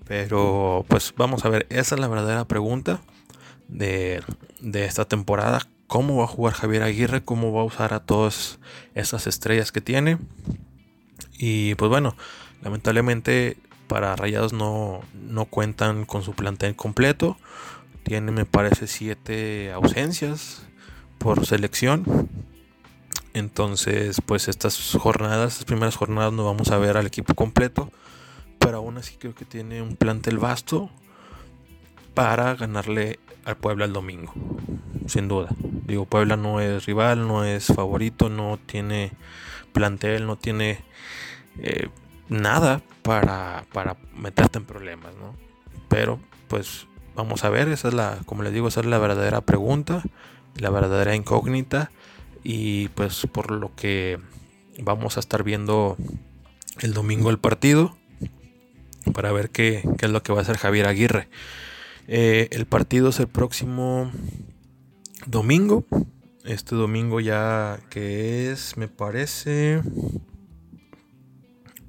Pero 0.06 0.86
pues 0.88 1.12
vamos 1.16 1.44
a 1.44 1.50
ver. 1.50 1.66
Esa 1.68 1.94
es 1.94 2.00
la 2.00 2.08
verdadera 2.08 2.46
pregunta 2.46 3.00
de, 3.68 4.22
de 4.60 4.84
esta 4.86 5.04
temporada. 5.04 5.60
¿Cómo 5.86 6.16
va 6.16 6.24
a 6.24 6.28
jugar 6.28 6.54
Javier 6.54 6.82
Aguirre? 6.82 7.24
¿Cómo 7.24 7.52
va 7.52 7.62
a 7.62 7.64
usar 7.64 7.94
a 7.94 8.00
todas 8.00 8.58
esas 8.94 9.26
estrellas 9.26 9.72
que 9.72 9.80
tiene? 9.80 10.18
Y 11.38 11.74
pues 11.76 11.88
bueno, 11.88 12.16
lamentablemente 12.62 13.56
para 13.88 14.14
Rayados 14.14 14.52
no, 14.52 15.00
no 15.14 15.46
cuentan 15.46 16.04
con 16.04 16.22
su 16.22 16.34
plantel 16.34 16.76
completo. 16.76 17.36
Tiene, 18.04 18.30
me 18.30 18.44
parece, 18.44 18.86
siete 18.86 19.72
ausencias 19.72 20.62
por 21.18 21.46
selección. 21.46 22.28
Entonces, 23.34 24.20
pues 24.24 24.48
estas 24.48 24.96
jornadas, 24.98 25.52
estas 25.52 25.64
primeras 25.64 25.96
jornadas 25.96 26.32
no 26.32 26.44
vamos 26.44 26.70
a 26.70 26.78
ver 26.78 26.96
al 26.96 27.06
equipo 27.06 27.34
completo. 27.34 27.90
Pero 28.58 28.78
aún 28.78 28.98
así 28.98 29.16
creo 29.16 29.34
que 29.34 29.44
tiene 29.44 29.82
un 29.82 29.96
plantel 29.96 30.38
vasto 30.38 30.90
para 32.14 32.54
ganarle 32.54 33.18
al 33.44 33.56
Puebla 33.56 33.84
el 33.84 33.92
domingo. 33.92 34.32
Sin 35.06 35.28
duda. 35.28 35.48
Digo, 35.86 36.04
Puebla 36.04 36.36
no 36.36 36.60
es 36.60 36.84
rival, 36.86 37.26
no 37.26 37.44
es 37.44 37.66
favorito, 37.66 38.28
no 38.28 38.58
tiene 38.66 39.12
plantel, 39.72 40.26
no 40.26 40.36
tiene 40.36 40.80
eh, 41.58 41.88
nada 42.28 42.82
para, 43.02 43.64
para 43.72 43.96
meterte 44.14 44.58
en 44.58 44.64
problemas, 44.64 45.14
¿no? 45.16 45.34
Pero 45.88 46.18
pues 46.48 46.86
vamos 47.14 47.44
a 47.44 47.50
ver, 47.50 47.68
esa 47.68 47.88
es 47.88 47.94
la, 47.94 48.18
como 48.26 48.42
les 48.42 48.52
digo, 48.52 48.68
esa 48.68 48.80
es 48.80 48.86
la 48.86 48.98
verdadera 48.98 49.40
pregunta, 49.40 50.02
la 50.56 50.70
verdadera 50.70 51.14
incógnita 51.14 51.90
y 52.44 52.88
pues 52.88 53.26
por 53.32 53.50
lo 53.50 53.74
que 53.74 54.18
vamos 54.80 55.16
a 55.16 55.20
estar 55.20 55.42
viendo 55.42 55.96
el 56.80 56.94
domingo 56.94 57.30
el 57.30 57.38
partido 57.38 57.96
para 59.12 59.32
ver 59.32 59.50
qué, 59.50 59.82
qué 59.98 60.06
es 60.06 60.12
lo 60.12 60.22
que 60.22 60.32
va 60.32 60.40
a 60.40 60.42
hacer 60.42 60.56
Javier 60.56 60.86
Aguirre. 60.86 61.28
Eh, 62.06 62.48
el 62.52 62.66
partido 62.66 63.10
es 63.10 63.20
el 63.20 63.28
próximo 63.28 64.10
domingo. 65.26 65.84
Este 66.44 66.74
domingo 66.74 67.20
ya 67.20 67.80
que 67.90 68.50
es, 68.50 68.76
me 68.76 68.88
parece, 68.88 69.82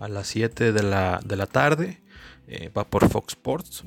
a 0.00 0.08
las 0.08 0.26
7 0.28 0.72
de 0.72 0.82
la, 0.82 1.20
de 1.24 1.36
la 1.36 1.46
tarde. 1.46 2.00
Eh, 2.48 2.70
va 2.76 2.84
por 2.84 3.08
Fox 3.08 3.34
Sports. 3.34 3.84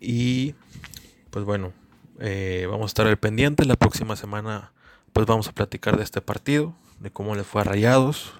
Y 0.00 0.54
pues 1.30 1.44
bueno, 1.44 1.72
eh, 2.18 2.66
vamos 2.70 2.84
a 2.84 2.86
estar 2.86 3.06
al 3.06 3.18
pendiente. 3.18 3.64
La 3.64 3.76
próxima 3.76 4.16
semana 4.16 4.72
pues 5.12 5.26
vamos 5.26 5.48
a 5.48 5.52
platicar 5.52 5.96
de 5.96 6.02
este 6.02 6.20
partido, 6.20 6.74
de 7.00 7.10
cómo 7.10 7.34
les 7.34 7.46
fue 7.46 7.60
a 7.60 7.64
Rayados. 7.64 8.32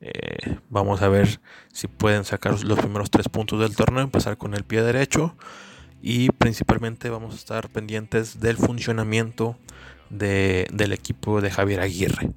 Eh, 0.00 0.58
vamos 0.68 1.00
a 1.00 1.08
ver 1.08 1.40
si 1.72 1.86
pueden 1.86 2.24
sacar 2.24 2.60
los 2.64 2.78
primeros 2.80 3.10
tres 3.10 3.28
puntos 3.28 3.60
del 3.60 3.76
torneo, 3.76 4.02
empezar 4.02 4.36
con 4.36 4.54
el 4.54 4.64
pie 4.64 4.82
derecho 4.82 5.36
y 6.02 6.30
principalmente 6.30 7.08
vamos 7.08 7.34
a 7.34 7.36
estar 7.36 7.68
pendientes 7.68 8.40
del 8.40 8.56
funcionamiento 8.56 9.56
del 10.10 10.92
equipo 10.92 11.40
de 11.40 11.50
Javier 11.50 11.80
Aguirre. 11.80 12.32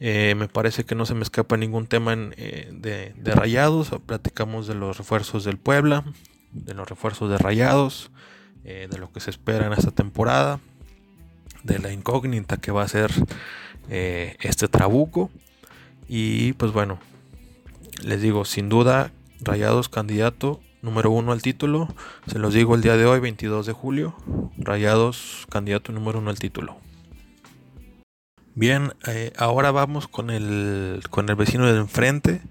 Eh, 0.00 0.34
me 0.36 0.48
parece 0.48 0.84
que 0.84 0.94
no 0.94 1.04
se 1.04 1.14
me 1.14 1.22
escapa 1.22 1.58
ningún 1.58 1.86
tema 1.86 2.14
eh, 2.16 2.70
de, 2.72 3.34
Rayados. 3.34 3.90
Platicamos 4.06 4.66
de 4.66 4.74
los 4.74 4.96
refuerzos 4.96 5.44
del 5.44 5.58
Puebla, 5.58 6.02
de 6.52 6.74
los 6.74 6.88
refuerzos 6.88 7.30
de 7.30 7.36
Rayados, 7.36 8.10
eh, 8.64 8.88
de 8.90 8.98
lo 8.98 9.12
que 9.12 9.20
se 9.20 9.30
espera 9.30 9.66
en 9.66 9.74
esta 9.74 9.90
temporada, 9.90 10.58
de 11.62 11.78
la 11.78 11.92
incógnita 11.92 12.56
que 12.56 12.72
va 12.72 12.82
a 12.82 12.88
ser 12.88 13.12
este 13.90 14.66
trabuco. 14.68 15.30
Y 16.08 16.54
pues 16.54 16.72
bueno, 16.72 16.98
les 18.02 18.22
digo, 18.22 18.44
sin 18.44 18.68
duda, 18.70 19.12
Rayados 19.42 19.88
candidato 19.88 20.60
número 20.82 21.10
uno 21.10 21.32
al 21.32 21.42
título. 21.42 21.88
Se 22.26 22.38
los 22.38 22.54
digo 22.54 22.74
el 22.74 22.82
día 22.82 22.96
de 22.96 23.06
hoy, 23.06 23.20
22 23.20 23.66
de 23.66 23.72
julio. 23.72 24.14
Rayados, 24.56 25.46
candidato 25.50 25.92
número 25.92 26.18
uno 26.18 26.30
al 26.30 26.38
título. 26.38 26.76
Bien, 28.54 28.92
eh, 29.06 29.32
ahora 29.36 29.70
vamos 29.70 30.08
con 30.08 30.30
el, 30.30 31.02
con 31.10 31.28
el 31.28 31.36
vecino 31.36 31.66
de 31.66 31.78
enfrente. 31.78 32.42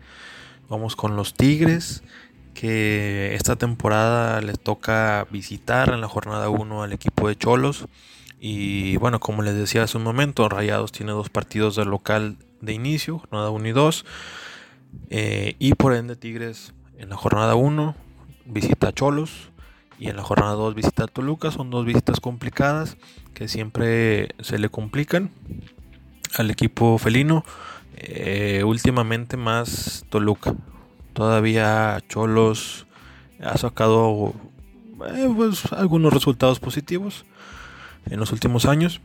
Vamos 0.69 0.95
con 0.95 1.15
los 1.15 1.33
Tigres, 1.33 2.03
que 2.53 3.35
esta 3.35 3.55
temporada 3.55 4.41
les 4.41 4.59
toca 4.59 5.27
visitar 5.31 5.91
en 5.91 6.01
la 6.01 6.07
jornada 6.07 6.49
1 6.49 6.83
al 6.83 6.93
equipo 6.93 7.27
de 7.27 7.35
Cholos. 7.35 7.85
Y 8.39 8.95
bueno, 8.97 9.19
como 9.19 9.41
les 9.41 9.55
decía 9.55 9.83
hace 9.83 9.97
un 9.97 10.03
momento, 10.03 10.47
Rayados 10.47 10.91
tiene 10.91 11.11
dos 11.11 11.29
partidos 11.29 11.75
de 11.75 11.85
local 11.85 12.37
de 12.61 12.73
inicio, 12.73 13.19
jornada 13.19 13.49
1 13.49 13.67
y 13.67 13.71
2. 13.71 14.05
Eh, 15.09 15.55
y 15.59 15.73
por 15.73 15.93
ende 15.93 16.15
Tigres 16.15 16.73
en 16.97 17.09
la 17.09 17.17
jornada 17.17 17.55
1 17.55 17.95
visita 18.49 18.89
a 18.89 18.91
Cholos 18.91 19.51
y 19.99 20.07
en 20.07 20.15
la 20.15 20.23
jornada 20.23 20.53
2 20.53 20.75
visita 20.75 21.03
a 21.03 21.07
Toluca. 21.07 21.51
Son 21.51 21.69
dos 21.69 21.85
visitas 21.85 22.19
complicadas 22.19 22.97
que 23.33 23.47
siempre 23.47 24.29
se 24.39 24.57
le 24.57 24.69
complican 24.69 25.31
al 26.35 26.49
equipo 26.51 26.97
felino. 26.97 27.43
Eh, 27.95 28.63
últimamente 28.65 29.35
más 29.35 30.05
Toluca. 30.09 30.55
Todavía 31.13 32.01
Cholos 32.07 32.87
ha 33.43 33.57
sacado 33.57 34.33
eh, 35.13 35.29
pues, 35.35 35.71
algunos 35.73 36.13
resultados 36.13 36.61
positivos 36.61 37.25
en 38.09 38.19
los 38.19 38.31
últimos 38.31 38.65
años. 38.65 39.01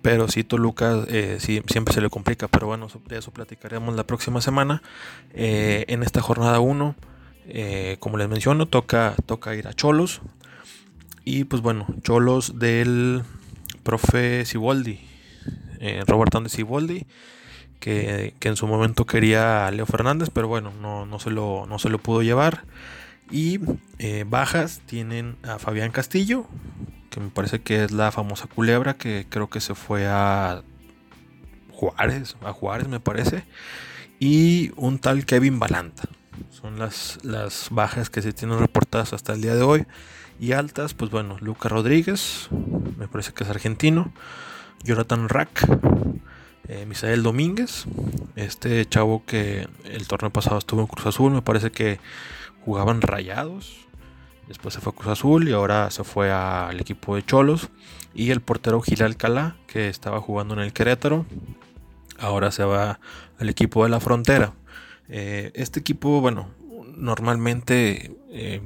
Pero 0.00 0.28
sí, 0.28 0.44
Toluca 0.44 1.04
eh, 1.08 1.36
sí, 1.40 1.62
siempre 1.66 1.92
se 1.92 2.00
le 2.00 2.08
complica. 2.08 2.48
Pero 2.48 2.68
bueno, 2.68 2.88
de 3.06 3.18
eso 3.18 3.30
platicaremos 3.32 3.94
la 3.94 4.04
próxima 4.04 4.40
semana. 4.40 4.82
En 5.34 6.02
esta 6.02 6.22
jornada 6.22 6.58
1, 6.58 6.96
como 7.98 8.16
les 8.18 8.28
menciono, 8.28 8.66
toca, 8.66 9.14
toca 9.26 9.54
ir 9.54 9.68
a 9.68 9.74
Cholos. 9.74 10.20
Y 11.24 11.44
pues 11.44 11.62
bueno, 11.62 11.86
Cholos 12.02 12.58
del 12.58 13.22
profe 13.82 14.44
Siboldi, 14.44 15.00
Roberto 16.06 16.38
Andes 16.38 16.52
Siboldi. 16.52 17.06
Que, 17.80 18.34
que, 18.38 18.48
en 18.48 18.54
su 18.54 18.68
momento 18.68 19.06
quería 19.06 19.66
a 19.66 19.70
Leo 19.72 19.86
Fernández, 19.86 20.30
pero 20.32 20.46
bueno, 20.46 20.72
no, 20.80 21.04
no, 21.04 21.18
se, 21.18 21.30
lo, 21.30 21.66
no 21.66 21.80
se 21.80 21.88
lo 21.88 21.98
pudo 21.98 22.22
llevar. 22.22 22.62
Y 23.32 23.60
eh, 23.98 24.24
bajas 24.28 24.82
tienen 24.84 25.36
a 25.42 25.58
Fabián 25.58 25.90
Castillo, 25.90 26.46
que 27.08 27.18
me 27.18 27.30
parece 27.30 27.62
que 27.62 27.84
es 27.84 27.90
la 27.90 28.12
famosa 28.12 28.46
culebra 28.46 28.94
que 28.94 29.26
creo 29.28 29.48
que 29.48 29.60
se 29.60 29.74
fue 29.74 30.06
a 30.06 30.62
Juárez, 31.70 32.36
a 32.42 32.52
Juárez 32.52 32.88
me 32.88 33.00
parece. 33.00 33.44
Y 34.20 34.70
un 34.76 34.98
tal 34.98 35.24
Kevin 35.24 35.58
Balanta. 35.58 36.04
Son 36.50 36.78
las, 36.78 37.18
las 37.22 37.68
bajas 37.70 38.10
que 38.10 38.22
se 38.22 38.32
tienen 38.32 38.58
reportadas 38.58 39.12
hasta 39.12 39.32
el 39.32 39.42
día 39.42 39.54
de 39.54 39.62
hoy. 39.62 39.86
Y 40.40 40.52
altas, 40.52 40.94
pues 40.94 41.10
bueno, 41.10 41.36
Lucas 41.40 41.70
Rodríguez, 41.70 42.48
me 42.98 43.08
parece 43.08 43.32
que 43.32 43.44
es 43.44 43.50
argentino. 43.50 44.12
Jonathan 44.84 45.28
Rack, 45.28 45.68
eh, 46.68 46.86
Misael 46.86 47.22
Domínguez, 47.22 47.84
este 48.34 48.84
chavo 48.86 49.24
que 49.24 49.68
el 49.84 50.08
torneo 50.08 50.30
pasado 50.30 50.58
estuvo 50.58 50.80
en 50.80 50.88
Cruz 50.88 51.06
Azul, 51.06 51.32
me 51.32 51.42
parece 51.42 51.70
que 51.70 52.00
jugaban 52.64 53.02
rayados. 53.02 53.86
Después 54.48 54.74
se 54.74 54.80
fue 54.80 54.92
a 54.92 54.96
Cruz 54.96 55.08
Azul 55.08 55.48
y 55.48 55.52
ahora 55.52 55.90
se 55.90 56.04
fue 56.04 56.32
al 56.32 56.80
equipo 56.80 57.14
de 57.14 57.24
Cholos. 57.24 57.70
Y 58.14 58.30
el 58.30 58.40
portero 58.40 58.80
Gil 58.80 59.02
Alcalá, 59.02 59.56
que 59.66 59.88
estaba 59.88 60.20
jugando 60.20 60.54
en 60.54 60.60
el 60.60 60.72
Querétaro, 60.72 61.24
ahora 62.18 62.50
se 62.50 62.64
va 62.64 63.00
al 63.38 63.48
equipo 63.48 63.84
de 63.84 63.90
la 63.90 64.00
frontera. 64.00 64.52
Eh, 65.14 65.52
este 65.54 65.80
equipo, 65.80 66.22
bueno, 66.22 66.48
normalmente 66.96 68.16
eh, 68.30 68.62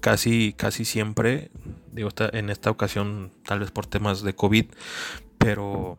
casi, 0.00 0.52
casi 0.52 0.84
siempre, 0.84 1.52
digo, 1.92 2.10
en 2.32 2.50
esta 2.50 2.70
ocasión 2.70 3.30
tal 3.44 3.60
vez 3.60 3.70
por 3.70 3.86
temas 3.86 4.22
de 4.22 4.34
COVID, 4.34 4.66
pero 5.38 5.96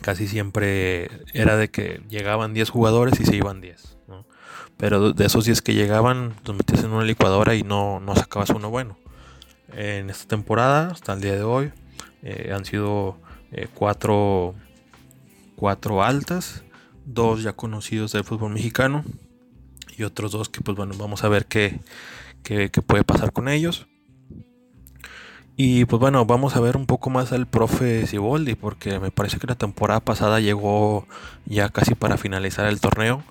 casi 0.00 0.28
siempre 0.28 1.10
era 1.32 1.56
de 1.56 1.70
que 1.70 2.02
llegaban 2.08 2.54
10 2.54 2.70
jugadores 2.70 3.18
y 3.18 3.24
se 3.24 3.36
iban 3.36 3.60
10. 3.60 3.96
Pero 4.76 5.12
de 5.12 5.26
esos 5.26 5.44
10 5.44 5.62
que 5.62 5.74
llegaban, 5.74 6.34
los 6.44 6.56
metías 6.56 6.84
en 6.84 6.90
una 6.90 7.04
licuadora 7.04 7.54
y 7.54 7.62
no, 7.62 8.00
no 8.00 8.14
sacabas 8.16 8.50
uno 8.50 8.70
bueno. 8.70 8.96
En 9.72 10.10
esta 10.10 10.28
temporada, 10.28 10.88
hasta 10.92 11.12
el 11.12 11.20
día 11.20 11.34
de 11.34 11.42
hoy, 11.42 11.72
eh, 12.22 12.52
han 12.54 12.64
sido 12.64 13.18
eh, 13.52 13.68
cuatro, 13.72 14.54
cuatro 15.56 16.02
altas, 16.02 16.63
dos 17.04 17.42
ya 17.42 17.52
conocidos 17.52 18.12
del 18.12 18.24
fútbol 18.24 18.52
mexicano 18.52 19.04
y 19.96 20.02
otros 20.02 20.32
dos 20.32 20.48
que 20.48 20.60
pues 20.60 20.76
bueno, 20.76 20.94
vamos 20.98 21.24
a 21.24 21.28
ver 21.28 21.46
qué, 21.46 21.80
qué, 22.42 22.68
puede 22.68 23.04
pasar 23.04 23.32
con 23.32 23.48
ellos. 23.48 23.86
Y 25.56 25.84
pues 25.84 26.00
bueno, 26.00 26.26
vamos 26.26 26.56
a 26.56 26.60
ver 26.60 26.76
un 26.76 26.86
poco 26.86 27.10
más 27.10 27.32
al 27.32 27.46
profe 27.46 28.06
Siboldi, 28.08 28.56
porque 28.56 28.98
me 28.98 29.12
parece 29.12 29.38
que 29.38 29.46
la 29.46 29.54
temporada 29.54 30.00
pasada 30.00 30.40
llegó 30.40 31.06
ya 31.46 31.68
casi 31.68 31.94
para 31.94 32.16
finalizar 32.16 32.66
el 32.66 32.80
torneo. 32.80 33.22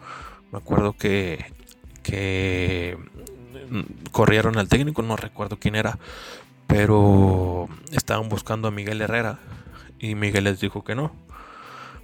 Me 0.52 0.60
acuerdo 0.60 0.94
que, 0.94 1.52
que 2.02 2.98
corrieron 4.12 4.58
al 4.58 4.70
técnico, 4.70 5.02
no 5.02 5.18
recuerdo 5.18 5.58
quién 5.60 5.76
era, 5.76 5.98
pero 6.68 7.68
estaban 7.92 8.30
buscando 8.30 8.68
a 8.68 8.72
Miguel 8.72 9.02
Herrera 9.02 9.40
y 10.00 10.16
Miguel 10.16 10.46
les 10.46 10.60
dijo 10.60 10.84
que 10.84 10.96
no, 10.96 11.12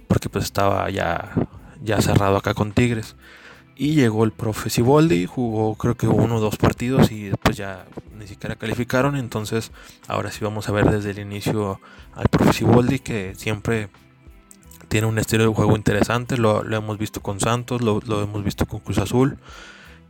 porque 0.08 0.28
pues 0.28 0.44
estaba 0.44 0.88
ya, 0.90 1.32
ya 1.82 2.00
cerrado 2.00 2.36
acá 2.36 2.54
con 2.54 2.72
Tigres. 2.72 3.16
Y 3.76 3.94
llegó 3.94 4.24
el 4.24 4.32
profe 4.32 4.68
Siboldi, 4.68 5.24
jugó 5.24 5.74
creo 5.76 5.96
que 5.96 6.06
uno 6.06 6.36
o 6.36 6.40
dos 6.40 6.56
partidos 6.56 7.10
y 7.10 7.24
después 7.24 7.56
ya 7.56 7.86
ni 8.18 8.26
siquiera 8.26 8.56
calificaron. 8.56 9.16
Entonces 9.16 9.72
ahora 10.06 10.30
sí 10.30 10.44
vamos 10.44 10.68
a 10.68 10.72
ver 10.72 10.90
desde 10.90 11.10
el 11.10 11.18
inicio 11.18 11.80
al 12.14 12.28
profe 12.28 12.52
Siboldi 12.52 12.98
que 12.98 13.34
siempre 13.36 13.88
tiene 14.90 15.06
un 15.06 15.18
estilo 15.20 15.44
de 15.44 15.54
juego 15.54 15.76
interesante, 15.76 16.36
lo, 16.36 16.64
hemos 16.68 16.98
visto 16.98 17.22
con 17.22 17.38
Santos, 17.38 17.80
lo, 17.80 18.00
hemos 18.22 18.42
visto 18.42 18.66
con 18.66 18.80
Cruz 18.80 18.98
Azul. 18.98 19.38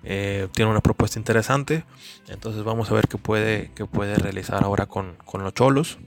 Eh, 0.02 0.48
tiene 0.54 0.70
una 0.70 0.80
propuesta 0.80 1.18
interesante. 1.18 1.84
Entonces 2.28 2.64
vamos 2.64 2.90
a 2.90 2.94
ver 2.94 3.06
qué 3.06 3.18
puede, 3.18 3.70
qué 3.74 3.84
puede 3.84 4.14
realizar 4.14 4.64
ahora 4.64 4.86
con, 4.86 5.18
los 5.34 5.54
Cholos. 5.54 5.98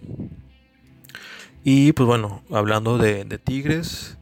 Y 1.63 1.91
pues 1.93 2.07
bueno, 2.07 2.41
hablando 2.51 2.97
de, 2.97 3.25
Tigres, 3.37 4.17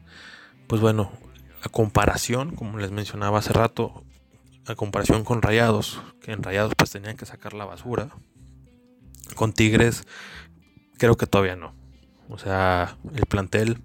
pues 0.68 0.82
bueno, 0.82 1.14
a 1.64 1.70
comparación, 1.70 2.56
como 2.56 2.78
les 2.78 2.92
mencionaba 2.92 3.40
hace 3.40 3.54
rato, 3.54 4.04
a 4.68 4.76
comparación 4.76 5.24
con 5.24 5.42
Rayados, 5.42 6.02
que 6.22 6.32
en 6.32 6.44
Rayados 6.44 6.74
pues 6.76 6.92
tenían 6.92 7.18
que 7.18 7.26
sacar 7.26 7.54
la 7.54 7.66
basura. 7.66 8.10
Con 9.36 9.54
Tigres 9.54 10.04
creo 10.98 11.18
que 11.18 11.28
todavía 11.28 11.56
no. 11.56 11.74
O 12.30 12.38
sea, 12.38 12.98
el 13.14 13.26
plantel 13.26 13.82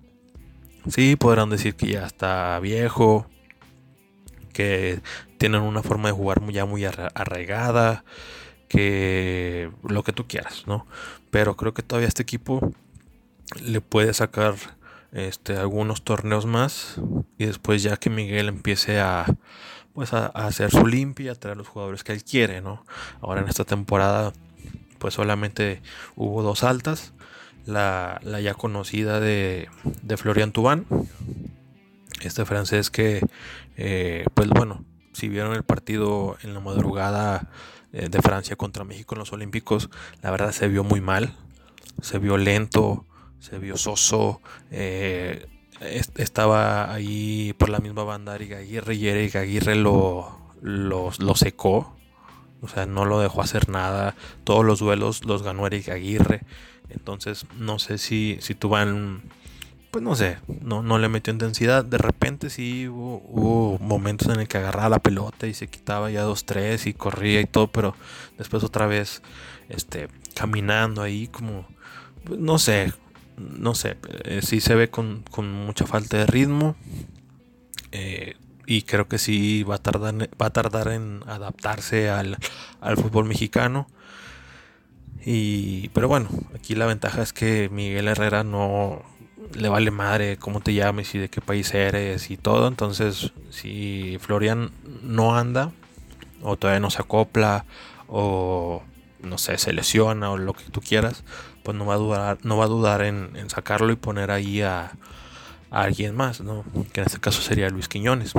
Sí, 0.88 1.16
podrán 1.16 1.50
decir 1.50 1.74
que 1.74 1.88
ya 1.88 2.06
está 2.06 2.60
viejo, 2.60 3.26
que 4.52 5.00
tienen 5.36 5.62
una 5.62 5.82
forma 5.82 6.08
de 6.08 6.14
jugar 6.14 6.40
ya 6.52 6.64
muy 6.64 6.84
arraigada, 6.84 8.04
que 8.68 9.70
lo 9.82 10.04
que 10.04 10.12
tú 10.12 10.28
quieras, 10.28 10.64
¿no? 10.66 10.86
Pero 11.30 11.56
creo 11.56 11.74
que 11.74 11.82
todavía 11.82 12.06
este 12.06 12.22
equipo 12.22 12.72
le 13.60 13.80
puede 13.80 14.14
sacar 14.14 14.54
este, 15.12 15.56
algunos 15.56 16.02
torneos 16.02 16.46
más 16.46 17.00
y 17.38 17.46
después 17.46 17.82
ya 17.82 17.96
que 17.96 18.10
Miguel 18.10 18.48
empiece 18.48 19.00
a 19.00 19.26
pues 19.94 20.12
a, 20.12 20.26
hacer 20.26 20.70
su 20.70 20.86
limpia, 20.86 21.32
a 21.32 21.34
traer 21.36 21.56
los 21.56 21.68
jugadores 21.68 22.04
que 22.04 22.12
él 22.12 22.22
quiere, 22.22 22.60
¿no? 22.60 22.84
Ahora 23.22 23.40
en 23.40 23.48
esta 23.48 23.64
temporada 23.64 24.32
pues 24.98 25.14
solamente 25.14 25.80
hubo 26.16 26.42
dos 26.42 26.64
altas 26.64 27.14
la, 27.66 28.20
ya 28.42 28.54
conocida 28.54 29.20
de, 29.20 29.68
de, 30.02 30.16
Florian 30.16 30.52
Tubán, 30.52 30.86
este 32.22 32.44
francés 32.44 32.90
que, 32.90 33.26
eh, 33.76 34.24
pues 34.34 34.48
bueno, 34.48 34.84
si 35.12 35.28
vieron 35.28 35.54
el 35.54 35.64
partido 35.64 36.36
en 36.42 36.54
la 36.54 36.60
madrugada 36.60 37.48
eh, 37.92 38.08
de 38.08 38.22
Francia 38.22 38.56
contra 38.56 38.84
México 38.84 39.14
en 39.14 39.20
los 39.20 39.32
Olímpicos, 39.32 39.90
la 40.22 40.30
verdad 40.30 40.52
se 40.52 40.68
vio 40.68 40.84
muy 40.84 41.00
mal, 41.00 41.34
se 42.00 42.18
vio 42.18 42.36
lento, 42.36 43.04
se 43.38 43.58
vio 43.58 43.76
soso, 43.76 44.40
eh, 44.70 45.46
estaba 45.80 46.92
ahí 46.92 47.54
por 47.58 47.68
la 47.68 47.78
misma 47.78 48.04
banda 48.04 48.32
Aguirre 48.32 48.94
y 48.94 49.08
Eric 49.08 49.36
Aguirre 49.36 49.74
lo, 49.76 50.38
lo, 50.60 51.34
secó, 51.34 51.96
o 52.62 52.68
sea, 52.68 52.86
no 52.86 53.04
lo 53.04 53.20
dejó 53.20 53.42
hacer 53.42 53.68
nada. 53.68 54.14
Todos 54.44 54.64
los 54.64 54.78
duelos 54.78 55.24
los 55.24 55.42
ganó 55.42 55.66
Eric 55.66 55.90
Aguirre. 55.90 56.42
Entonces, 56.88 57.46
no 57.58 57.78
sé 57.78 57.98
si, 57.98 58.38
si 58.40 58.54
van 58.62 59.22
pues 59.96 60.04
no 60.04 60.14
sé, 60.14 60.36
no, 60.60 60.82
no 60.82 60.98
le 60.98 61.08
metió 61.08 61.32
intensidad. 61.32 61.82
De 61.82 61.96
repente 61.96 62.50
sí 62.50 62.86
hubo, 62.86 63.78
momentos 63.78 64.28
en 64.28 64.40
el 64.40 64.46
que 64.46 64.58
agarraba 64.58 64.90
la 64.90 64.98
pelota 64.98 65.46
y 65.46 65.54
se 65.54 65.68
quitaba 65.68 66.10
ya 66.10 66.20
dos, 66.20 66.44
tres 66.44 66.86
y 66.86 66.92
corría 66.92 67.40
y 67.40 67.46
todo, 67.46 67.68
pero 67.68 67.94
después 68.36 68.62
otra 68.62 68.86
vez, 68.86 69.22
este, 69.70 70.08
caminando 70.34 71.00
ahí 71.00 71.28
como, 71.28 71.66
pues, 72.24 72.38
no 72.38 72.58
sé, 72.58 72.92
no 73.36 73.74
sé, 73.74 73.96
eh, 74.24 74.40
sí 74.42 74.60
se 74.60 74.74
ve 74.74 74.90
con, 74.90 75.24
mucha 75.36 75.86
falta 75.86 76.16
de 76.16 76.26
ritmo. 76.26 76.76
Eh, 77.92 78.36
y 78.66 78.82
creo 78.82 79.06
que 79.08 79.18
sí 79.18 79.62
va 79.62 79.76
a 79.76 79.78
tardar, 79.78 80.14
va 80.40 80.46
a 80.46 80.50
tardar 80.50 80.88
en 80.88 81.20
adaptarse 81.26 82.10
al, 82.10 82.36
al 82.80 82.96
fútbol 82.96 83.24
mexicano. 83.26 83.86
Y, 85.24 85.88
pero 85.88 86.08
bueno, 86.08 86.28
aquí 86.54 86.74
la 86.74 86.86
ventaja 86.86 87.22
es 87.22 87.32
que 87.32 87.68
Miguel 87.68 88.08
Herrera 88.08 88.44
no 88.44 89.02
le 89.54 89.68
vale 89.68 89.90
madre 89.90 90.36
cómo 90.36 90.60
te 90.60 90.74
llames 90.74 91.14
y 91.14 91.18
de 91.18 91.28
qué 91.28 91.40
país 91.40 91.74
eres 91.74 92.30
y 92.30 92.36
todo. 92.36 92.68
Entonces, 92.68 93.32
si 93.50 94.18
Florian 94.20 94.70
no 95.02 95.36
anda, 95.36 95.72
o 96.42 96.56
todavía 96.56 96.80
no 96.80 96.90
se 96.90 97.02
acopla, 97.02 97.64
o 98.08 98.82
no 99.22 99.38
sé, 99.38 99.58
se 99.58 99.72
lesiona, 99.72 100.30
o 100.30 100.38
lo 100.38 100.52
que 100.52 100.64
tú 100.70 100.80
quieras, 100.80 101.24
pues 101.66 101.76
no 101.76 101.84
va 101.84 101.94
a 101.94 101.96
dudar, 101.96 102.38
no 102.44 102.56
va 102.56 102.66
a 102.66 102.68
dudar 102.68 103.02
en, 103.02 103.50
sacarlo 103.50 103.90
y 103.90 103.96
poner 103.96 104.30
ahí 104.30 104.62
a, 104.62 104.92
alguien 105.68 106.14
más, 106.14 106.40
¿no? 106.40 106.64
Que 106.92 107.00
en 107.00 107.06
este 107.08 107.18
caso 107.18 107.42
sería 107.42 107.68
Luis 107.70 107.88
Quiñones. 107.88 108.34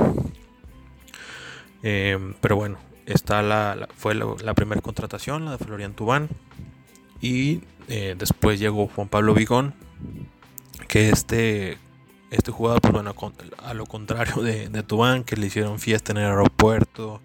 Eh, 1.82 2.18
pero 2.40 2.56
bueno, 2.56 2.78
está 3.04 3.42
la, 3.42 3.86
fue 3.94 4.14
la, 4.14 4.54
primera 4.54 4.80
contratación, 4.80 5.44
la 5.44 5.50
de 5.50 5.58
Florian 5.58 5.92
Tubán. 5.92 6.30
Y 7.20 7.60
eh, 7.88 8.14
después 8.16 8.58
llegó 8.60 8.86
Juan 8.88 9.08
Pablo 9.08 9.34
Vigón, 9.34 9.74
que 10.88 11.10
este, 11.10 11.76
este 12.30 12.50
jugador, 12.50 12.80
pues 12.80 12.94
bueno, 12.94 13.14
a 13.58 13.74
lo 13.74 13.84
contrario 13.84 14.42
de, 14.42 14.70
de 14.70 14.82
Tubán, 14.82 15.22
que 15.22 15.36
le 15.36 15.48
hicieron 15.48 15.80
fiesta 15.80 16.12
en 16.12 16.18
el 16.18 16.24
aeropuerto 16.24 17.20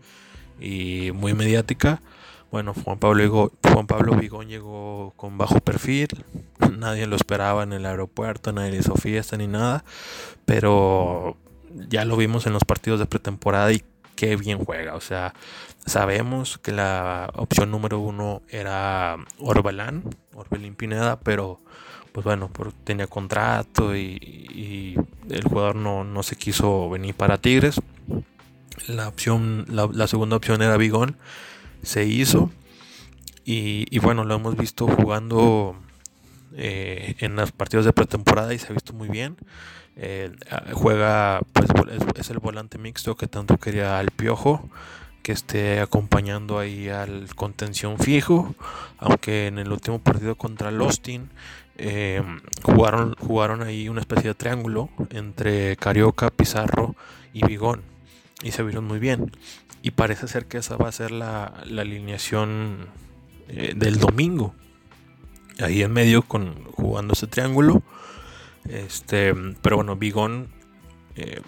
y 0.60 1.12
muy 1.13 1.34
mediática. 1.34 2.02
Bueno, 2.54 2.76
Juan 2.76 3.00
Pablo, 3.00 3.52
Juan 3.63 3.88
Pablo 3.88 4.13
Vigón 4.13 4.48
llegó 4.48 5.12
con 5.18 5.39
bajo 5.39 5.60
perfil, 5.60 6.08
nadie 6.78 7.08
lo 7.08 7.16
esperaba 7.16 7.63
en 7.63 7.74
el 7.74 7.84
aeropuerto, 7.84 8.54
nadie 8.54 8.70
le 8.70 8.78
hizo 8.78 8.94
fiesta 8.94 9.38
ni 9.38 9.48
nada, 9.48 9.84
pero 10.46 11.36
ya 11.89 12.06
lo 12.06 12.16
vimos 12.16 12.46
en 12.46 12.54
los 12.54 12.63
partidos 12.63 13.00
de 13.00 13.08
pretemporada 13.08 13.74
y 13.74 13.84
qué 14.16 14.36
bien 14.36 14.63
juega. 14.63 14.94
O 14.94 15.02
sea, 15.02 15.34
sabemos 15.88 16.60
que 16.60 16.72
la 16.72 17.32
opción 17.34 17.72
número 17.72 17.98
uno 17.98 18.44
era 18.50 19.18
Orbelán, 19.39 20.04
Orbelín 20.36 20.76
Pineda, 20.76 21.20
pero 21.22 21.60
pues 22.12 22.24
bueno, 22.24 22.52
tenía 22.84 23.08
contrato 23.08 23.96
y, 23.96 24.96
el 25.28 25.44
jugador 25.44 25.76
no, 25.76 26.22
se 26.22 26.36
quiso 26.36 26.88
venir 26.88 27.16
para 27.16 27.39
Tigres. 27.39 27.82
La 28.88 29.08
opción, 29.08 29.66
la, 29.70 30.06
segunda 30.06 30.36
opción 30.36 30.62
era 30.62 30.78
Bigón, 30.78 31.18
se 31.84 32.06
hizo. 32.06 32.52
Y, 33.46 34.00
bueno, 34.00 34.24
lo 34.24 34.36
hemos 34.36 34.56
visto 34.56 34.88
jugando 34.88 35.76
eh, 36.56 37.15
en 37.19 37.36
los 37.36 37.52
partidos 37.52 37.86
de 37.86 37.91
pretemporada 37.91 38.54
y 38.54 38.58
se 38.58 38.67
ha 38.67 38.74
visto 38.74 38.93
muy 38.93 39.10
bien. 39.10 39.36
Eh, 39.96 40.32
juega, 40.72 41.41
pues 41.52 41.69
es, 42.15 42.30
el 42.30 42.39
volante 42.39 42.78
mixto 42.78 43.15
que 43.15 43.28
tanto 43.28 43.58
quería 43.58 44.00
al 44.00 44.12
Piojo, 44.12 44.69
que 45.24 45.34
esté 45.34 45.82
acompañando 45.82 46.58
ahí 46.58 46.89
al 46.89 47.28
contención 47.36 48.00
fijo, 48.00 48.56
aunque 48.98 49.48
en 49.48 49.60
el 49.60 49.72
último 49.72 50.00
partido 50.00 50.36
contra 50.36 50.69
el 50.69 50.82
Austin 50.82 51.30
eh, 51.78 52.24
jugaron, 52.63 53.15
jugaron 53.15 53.62
ahí 53.62 53.89
una 53.89 54.02
especie 54.02 54.30
de 54.30 54.36
triángulo 54.36 54.89
entre 55.10 55.76
Carioca, 55.76 56.30
Pizarro 56.30 56.96
y 57.34 57.46
Vigón 57.46 57.93
y 58.43 58.52
se 58.52 58.62
vieron 58.62 58.86
muy 58.86 59.00
bien. 59.00 59.32
Y 59.84 59.91
parece 59.91 60.28
ser 60.28 60.48
que 60.48 60.58
esa 60.58 60.78
va 60.78 60.89
a 60.89 60.91
ser 60.91 61.12
la, 61.12 61.43
alineación 61.46 62.88
eh, 63.50 63.74
del 63.76 64.00
domingo. 64.00 64.56
Ahí 65.60 65.84
en 65.84 65.93
medio 65.93 66.24
con 66.24 66.63
jugando 66.72 67.13
ese 67.13 67.28
triángulo 67.28 67.84
este, 68.69 69.34
pero 69.62 69.78
bueno, 69.78 69.96
Bigón, 69.96 70.48
eh, 71.15 71.41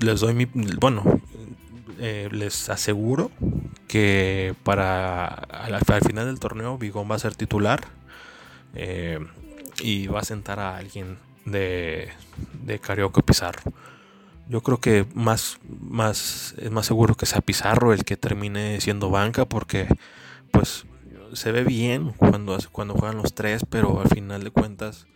les 0.00 0.20
doy 0.20 0.34
mi. 0.34 0.46
Bueno, 0.46 1.20
eh, 1.98 2.28
les 2.32 2.70
aseguro 2.70 3.30
que 3.86 4.54
para 4.64 5.26
al, 5.26 5.80
final 6.06 6.26
del 6.26 6.40
torneo 6.40 6.78
Bigón 6.78 7.10
va 7.10 7.16
a 7.16 7.18
ser 7.18 7.34
titular 7.34 7.80
y 9.80 10.06
va 10.06 10.20
a 10.20 10.24
sentar 10.24 10.60
a 10.60 10.76
alguien 10.76 11.18
de, 11.44 12.08
de 12.64 12.78
Carioca 12.78 13.22
Pizarro. 13.22 13.72
Yo 14.48 14.62
creo 14.62 14.80
que 14.80 15.06
más, 15.14 15.58
más 15.68 16.54
es 16.58 16.70
más 16.70 16.86
seguro 16.86 17.14
que 17.14 17.26
sea 17.26 17.40
Pizarro 17.40 17.92
el 17.92 18.04
que 18.04 18.16
termine 18.16 18.80
siendo 18.80 19.10
banca 19.10 19.44
porque 19.44 19.88
pues 20.50 20.86
se 21.34 21.52
ve 21.52 21.64
bien 21.64 22.12
cuando, 22.16 22.56
cuando 22.72 22.94
juegan 22.94 23.18
los 23.18 23.34
tres, 23.34 23.62
pero 23.68 24.00
al 24.00 24.08
final 24.08 24.44
de 24.44 24.50
cuentas 24.50 25.06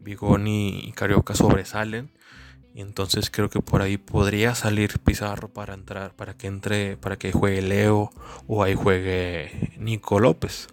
Bigón 0.00 0.46
y 0.46 0.92
Carioca 0.92 1.34
sobresalen. 1.34 2.10
Y 2.74 2.82
entonces 2.82 3.30
creo 3.30 3.50
que 3.50 3.60
por 3.60 3.82
ahí 3.82 3.98
podría 3.98 4.54
salir 4.54 4.98
Pizarro 5.00 5.48
para 5.48 5.74
entrar, 5.74 6.14
para 6.14 6.34
que 6.34 6.46
entre, 6.46 6.96
para 6.96 7.18
que 7.18 7.32
juegue 7.32 7.62
Leo 7.62 8.10
o 8.46 8.62
ahí 8.62 8.74
juegue 8.74 9.72
Nico 9.76 10.20
López. 10.20 10.68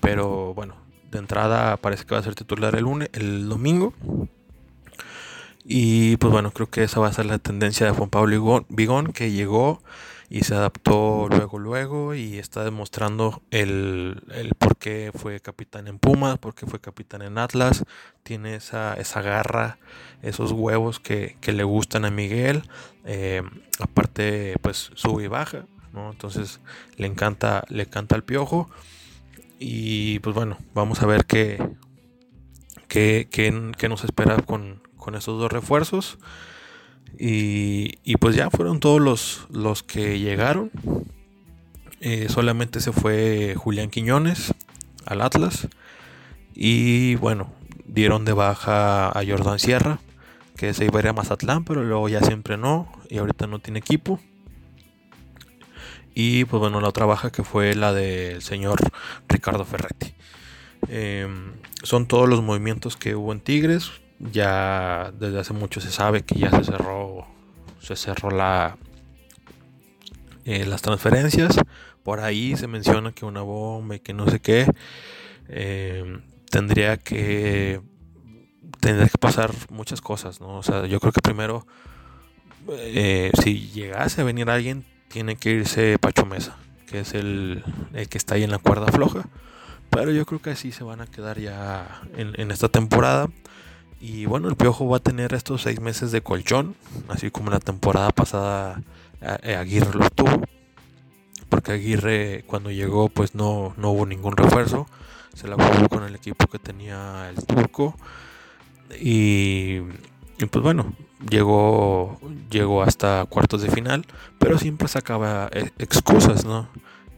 Pero 0.00 0.54
bueno, 0.54 0.76
de 1.10 1.18
entrada 1.18 1.76
parece 1.76 2.06
que 2.06 2.14
va 2.14 2.20
a 2.20 2.24
ser 2.24 2.34
titular 2.34 2.74
el 2.74 2.84
lunes, 2.84 3.10
el 3.12 3.48
domingo. 3.48 3.92
Y 5.64 6.16
pues 6.16 6.32
bueno, 6.32 6.52
creo 6.52 6.70
que 6.70 6.84
esa 6.84 7.00
va 7.00 7.08
a 7.08 7.12
ser 7.12 7.26
la 7.26 7.38
tendencia 7.38 7.86
de 7.86 7.92
Juan 7.92 8.10
Pablo 8.10 8.64
Bigón, 8.68 9.12
que 9.12 9.30
llegó 9.30 9.82
y 10.30 10.42
se 10.42 10.54
adaptó 10.54 11.26
luego, 11.28 11.58
luego 11.58 12.14
y 12.14 12.38
está 12.38 12.62
demostrando 12.64 13.42
el, 13.50 14.22
el 14.32 14.54
por 14.54 14.76
qué 14.76 15.10
fue 15.12 15.40
capitán 15.40 15.88
en 15.88 15.98
Pumas, 15.98 16.38
por 16.38 16.54
qué 16.54 16.66
fue 16.66 16.80
capitán 16.80 17.22
en 17.22 17.36
Atlas, 17.36 17.84
tiene 18.22 18.54
esa, 18.54 18.94
esa 18.94 19.22
garra, 19.22 19.78
esos 20.22 20.52
huevos 20.52 21.00
que, 21.00 21.36
le 21.44 21.64
gustan 21.64 22.04
a 22.04 22.10
Miguel, 22.10 22.62
eh, 23.04 23.42
aparte 23.80 24.54
pues 24.62 24.92
sube 24.94 25.24
y 25.24 25.26
baja, 25.26 25.66
¿no? 25.92 26.12
entonces 26.12 26.60
le 26.96 27.08
encanta, 27.08 27.64
le 27.68 27.82
encanta 27.82 28.14
el 28.14 28.22
piojo 28.22 28.70
y 29.58 30.20
pues 30.20 30.34
bueno, 30.34 30.56
vamos 30.74 31.02
a 31.02 31.06
ver 31.06 31.26
qué, 31.26 31.58
qué, 32.88 33.28
qué, 33.30 33.88
nos 33.88 34.04
espera 34.04 34.36
con, 34.38 34.80
con 35.00 35.16
esos 35.16 35.38
dos 35.40 35.50
refuerzos. 35.50 36.18
Y, 37.18 38.16
pues 38.16 38.36
ya 38.36 38.50
fueron 38.50 38.80
todos 38.80 39.00
los, 39.00 39.46
los 39.50 39.82
que 39.82 40.20
llegaron. 40.20 40.70
Eh, 42.00 42.28
solamente 42.30 42.80
se 42.80 42.92
fue 42.92 43.54
Julián 43.56 43.90
Quiñones 43.90 44.54
al 45.04 45.20
Atlas. 45.20 45.68
Y 46.54 47.16
bueno, 47.16 47.52
dieron 47.86 48.24
de 48.24 48.32
baja 48.32 49.08
a 49.08 49.22
Jordan 49.26 49.58
Sierra, 49.58 49.98
que 50.56 50.72
se 50.72 50.84
iba 50.84 50.98
a 50.98 51.02
ir 51.02 51.08
a 51.08 51.12
Mazatlán, 51.12 51.64
pero 51.64 51.82
luego 51.82 52.08
ya 52.08 52.20
siempre 52.20 52.56
no. 52.56 52.90
Y 53.08 53.18
ahorita 53.18 53.46
no 53.46 53.58
tiene 53.58 53.80
equipo. 53.80 54.20
Y 56.14 56.44
pues 56.44 56.60
bueno, 56.60 56.80
la 56.80 56.88
otra 56.88 57.06
baja 57.06 57.30
que 57.30 57.44
fue 57.44 57.74
la 57.74 57.92
del 57.92 58.42
señor 58.42 58.80
Ricardo 59.28 59.64
Ferretti. 59.64 60.14
Em, 60.88 61.52
son 61.82 62.06
todos 62.06 62.28
los 62.28 62.42
movimientos 62.42 62.96
que 62.96 63.14
hubo 63.14 63.32
en 63.32 63.40
Tigres 63.40 63.92
ya 64.20 65.12
desde 65.18 65.40
hace 65.40 65.52
mucho 65.52 65.80
se 65.80 65.90
sabe 65.90 66.22
que 66.22 66.38
ya 66.38 66.50
se 66.50 66.64
cerró 66.64 67.26
se 67.80 67.96
cerró 67.96 68.30
la 68.30 68.76
eh, 70.44 70.64
las 70.66 70.82
transferencias. 70.82 71.58
Por 72.02 72.20
ahí 72.20 72.56
se 72.56 72.66
menciona 72.66 73.12
que 73.12 73.24
una 73.24 73.42
bomba 73.42 73.96
y 73.96 74.00
que 74.00 74.14
no 74.14 74.28
sé 74.28 74.40
qué 74.40 74.66
eh, 75.48 76.20
tendría 76.50 76.96
que 76.96 77.80
tendría 78.80 79.08
que 79.08 79.18
pasar 79.18 79.50
muchas 79.68 80.00
cosas 80.00 80.40
no 80.40 80.56
o 80.56 80.62
sea 80.62 80.86
yo 80.86 81.00
creo 81.00 81.12
que 81.12 81.20
primero 81.20 81.66
eh, 82.70 83.30
si 83.42 83.68
llegase 83.70 84.22
a 84.22 84.24
venir 84.24 84.48
alguien 84.48 84.86
tiene 85.08 85.36
que 85.36 85.50
irse 85.50 85.98
Pacho 85.98 86.24
Mesa 86.24 86.56
que 86.90 87.00
es 87.00 87.14
el, 87.14 87.62
el 87.94 88.08
que 88.08 88.18
está 88.18 88.34
ahí 88.34 88.42
en 88.42 88.50
la 88.50 88.58
cuerda 88.58 88.88
floja. 88.88 89.28
Pero 89.90 90.10
yo 90.10 90.26
creo 90.26 90.40
que 90.42 90.50
así 90.50 90.72
se 90.72 90.84
van 90.84 91.00
a 91.00 91.06
quedar 91.06 91.38
ya 91.38 92.02
en, 92.16 92.38
en 92.40 92.50
esta 92.50 92.68
temporada 92.68 93.28
y 94.00 94.24
bueno, 94.24 94.48
el 94.48 94.56
Piojo 94.56 94.88
va 94.88 94.96
a 94.96 95.00
tener 95.00 95.34
estos 95.34 95.62
seis 95.62 95.78
meses 95.78 96.10
de 96.10 96.22
colchón, 96.22 96.74
así 97.08 97.30
como 97.30 97.50
la 97.50 97.60
temporada 97.60 98.10
pasada 98.10 98.80
eh, 99.20 99.54
Aguirre 99.54 99.98
lo 99.98 100.08
tuvo. 100.08 100.42
Porque 101.50 101.72
Aguirre 101.72 102.44
cuando 102.46 102.70
llegó 102.70 103.10
pues 103.10 103.34
no, 103.34 103.74
no 103.76 103.90
hubo 103.90 104.06
ningún 104.06 104.36
refuerzo. 104.36 104.86
Se 105.34 105.48
la 105.48 105.56
jugó 105.56 105.88
con 105.88 106.04
el 106.04 106.14
equipo 106.14 106.46
que 106.46 106.58
tenía 106.58 107.28
el 107.28 107.44
turco. 107.44 107.94
Y, 108.98 109.80
pues 110.50 110.62
bueno, 110.62 110.94
llegó, 111.28 112.18
llegó 112.50 112.82
hasta 112.82 113.26
cuartos 113.28 113.62
de 113.62 113.70
final. 113.70 114.06
Pero 114.38 114.58
siempre 114.58 114.88
sacaba 114.88 115.50
eh, 115.52 115.70
excusas, 115.78 116.44
¿no? 116.44 116.68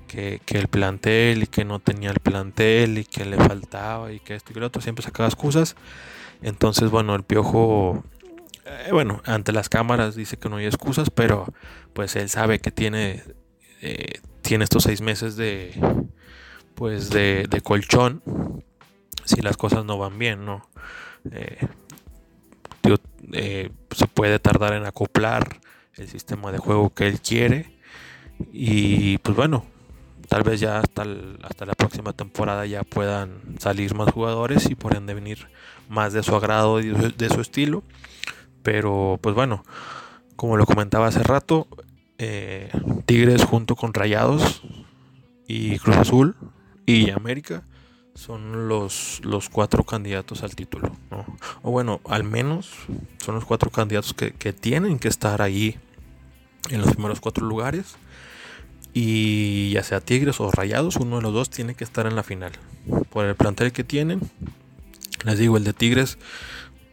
Que, 0.08 0.40
que, 0.44 0.58
el 0.58 0.68
plantel 0.68 1.44
y 1.44 1.46
que 1.46 1.64
no 1.64 1.78
tenía 1.78 2.10
el 2.10 2.20
plantel 2.20 2.98
y 2.98 3.04
que 3.04 3.24
le 3.24 3.38
faltaba 3.38 4.12
y 4.12 4.20
que 4.20 4.34
esto 4.34 4.52
y 4.54 4.58
lo 4.58 4.66
otro. 4.66 4.82
Siempre 4.82 5.04
sacaba 5.04 5.28
excusas. 5.28 5.76
Entonces, 6.42 6.90
bueno, 6.90 7.14
el 7.14 7.22
piojo, 7.22 8.04
eh, 8.64 8.88
bueno, 8.90 9.22
ante 9.24 9.52
las 9.52 9.68
cámaras 9.68 10.16
dice 10.16 10.36
que 10.36 10.48
no 10.48 10.56
hay 10.56 10.66
excusas, 10.66 11.10
pero 11.10 11.46
pues 11.92 12.16
él 12.16 12.28
sabe 12.28 12.58
que 12.58 12.70
tiene, 12.70 13.22
eh, 13.80 14.20
tiene 14.42 14.64
estos 14.64 14.84
seis 14.84 15.00
meses 15.00 15.36
de, 15.36 15.72
pues 16.74 17.10
de, 17.10 17.46
colchón 17.62 18.22
si 19.24 19.40
las 19.40 19.56
cosas 19.56 19.84
no 19.84 19.98
van 19.98 20.18
bien, 20.18 20.44
¿no? 20.44 20.68
Eh, 21.30 21.66
se 23.94 24.06
puede 24.08 24.40
tardar 24.40 24.74
en 24.74 24.84
acoplar 24.84 25.60
el 25.94 26.08
sistema 26.08 26.50
de 26.50 26.58
juego 26.58 26.90
que 26.90 27.06
él 27.06 27.20
quiere 27.20 27.78
y 28.52 29.18
pues 29.18 29.36
bueno, 29.36 29.64
tal 30.32 30.44
vez 30.44 30.60
ya 30.60 30.78
hasta, 30.78 31.04
la 31.04 31.74
próxima 31.76 32.14
temporada 32.14 32.64
ya 32.64 32.84
puedan 32.84 33.42
salir 33.58 33.94
más 33.94 34.10
jugadores 34.10 34.70
y 34.70 34.74
por 34.74 34.98
venir 34.98 35.46
más 35.90 36.14
de 36.14 36.22
su 36.22 36.34
agrado 36.34 36.80
y 36.80 36.88
de 36.88 37.28
su 37.28 37.42
estilo. 37.42 37.82
Pero 38.62 39.18
pues 39.20 39.34
bueno, 39.34 39.62
como 40.36 40.56
lo 40.56 40.64
comentaba 40.64 41.08
hace 41.08 41.22
rato, 41.22 41.68
eh, 42.16 42.70
Tigres 43.04 43.44
junto 43.44 43.76
con 43.76 43.92
Rayados 43.92 44.62
y 45.46 45.78
Cruz 45.80 45.96
Azul 45.98 46.36
y 46.86 47.10
América 47.10 47.64
son 48.14 48.68
los, 48.68 49.20
los 49.24 49.50
cuatro 49.50 49.84
candidatos 49.84 50.42
al 50.42 50.56
título. 50.56 50.96
O 51.60 51.72
bueno, 51.72 52.00
al 52.08 52.24
menos 52.24 52.70
son 53.18 53.34
los 53.34 53.44
cuatro 53.44 53.68
candidatos 53.68 54.14
que, 54.14 54.32
que 54.32 54.54
tienen 54.54 54.98
que 54.98 55.08
estar 55.08 55.42
ahí 55.42 55.78
en 56.70 56.80
los 56.80 56.92
primeros 56.92 57.20
cuatro 57.20 57.44
lugares. 57.44 57.96
Y 58.94 59.70
ya 59.70 59.82
sea 59.82 60.00
Tigres 60.00 60.40
o 60.40 60.50
Rayados, 60.50 60.96
uno 60.96 61.16
de 61.16 61.22
los 61.22 61.32
dos 61.32 61.50
tiene 61.50 61.74
que 61.74 61.84
estar 61.84 62.06
en 62.06 62.14
la 62.14 62.22
final. 62.22 62.52
Por 63.10 63.24
el 63.24 63.34
plantel 63.34 63.72
que 63.72 63.84
tienen, 63.84 64.20
les 65.24 65.38
digo, 65.38 65.56
el 65.56 65.64
de 65.64 65.72
Tigres 65.72 66.18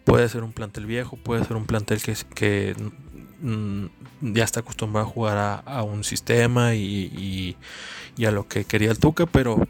puede 0.05 0.29
ser 0.29 0.43
un 0.43 0.53
plantel 0.53 0.85
viejo, 0.85 1.17
puede 1.17 1.43
ser 1.43 1.57
un 1.57 1.65
plantel 1.65 2.01
que, 2.01 2.15
que 2.33 2.75
mm, 3.41 3.85
ya 4.33 4.43
está 4.43 4.61
acostumbrado 4.61 5.07
a 5.07 5.09
jugar 5.09 5.63
a, 5.65 5.83
un 5.83 6.03
sistema 6.03 6.73
y, 6.73 7.55
y, 8.17 8.25
a 8.25 8.31
lo 8.31 8.47
que 8.47 8.65
quería 8.65 8.91
el 8.91 8.99
Tuca, 8.99 9.25
pero 9.25 9.67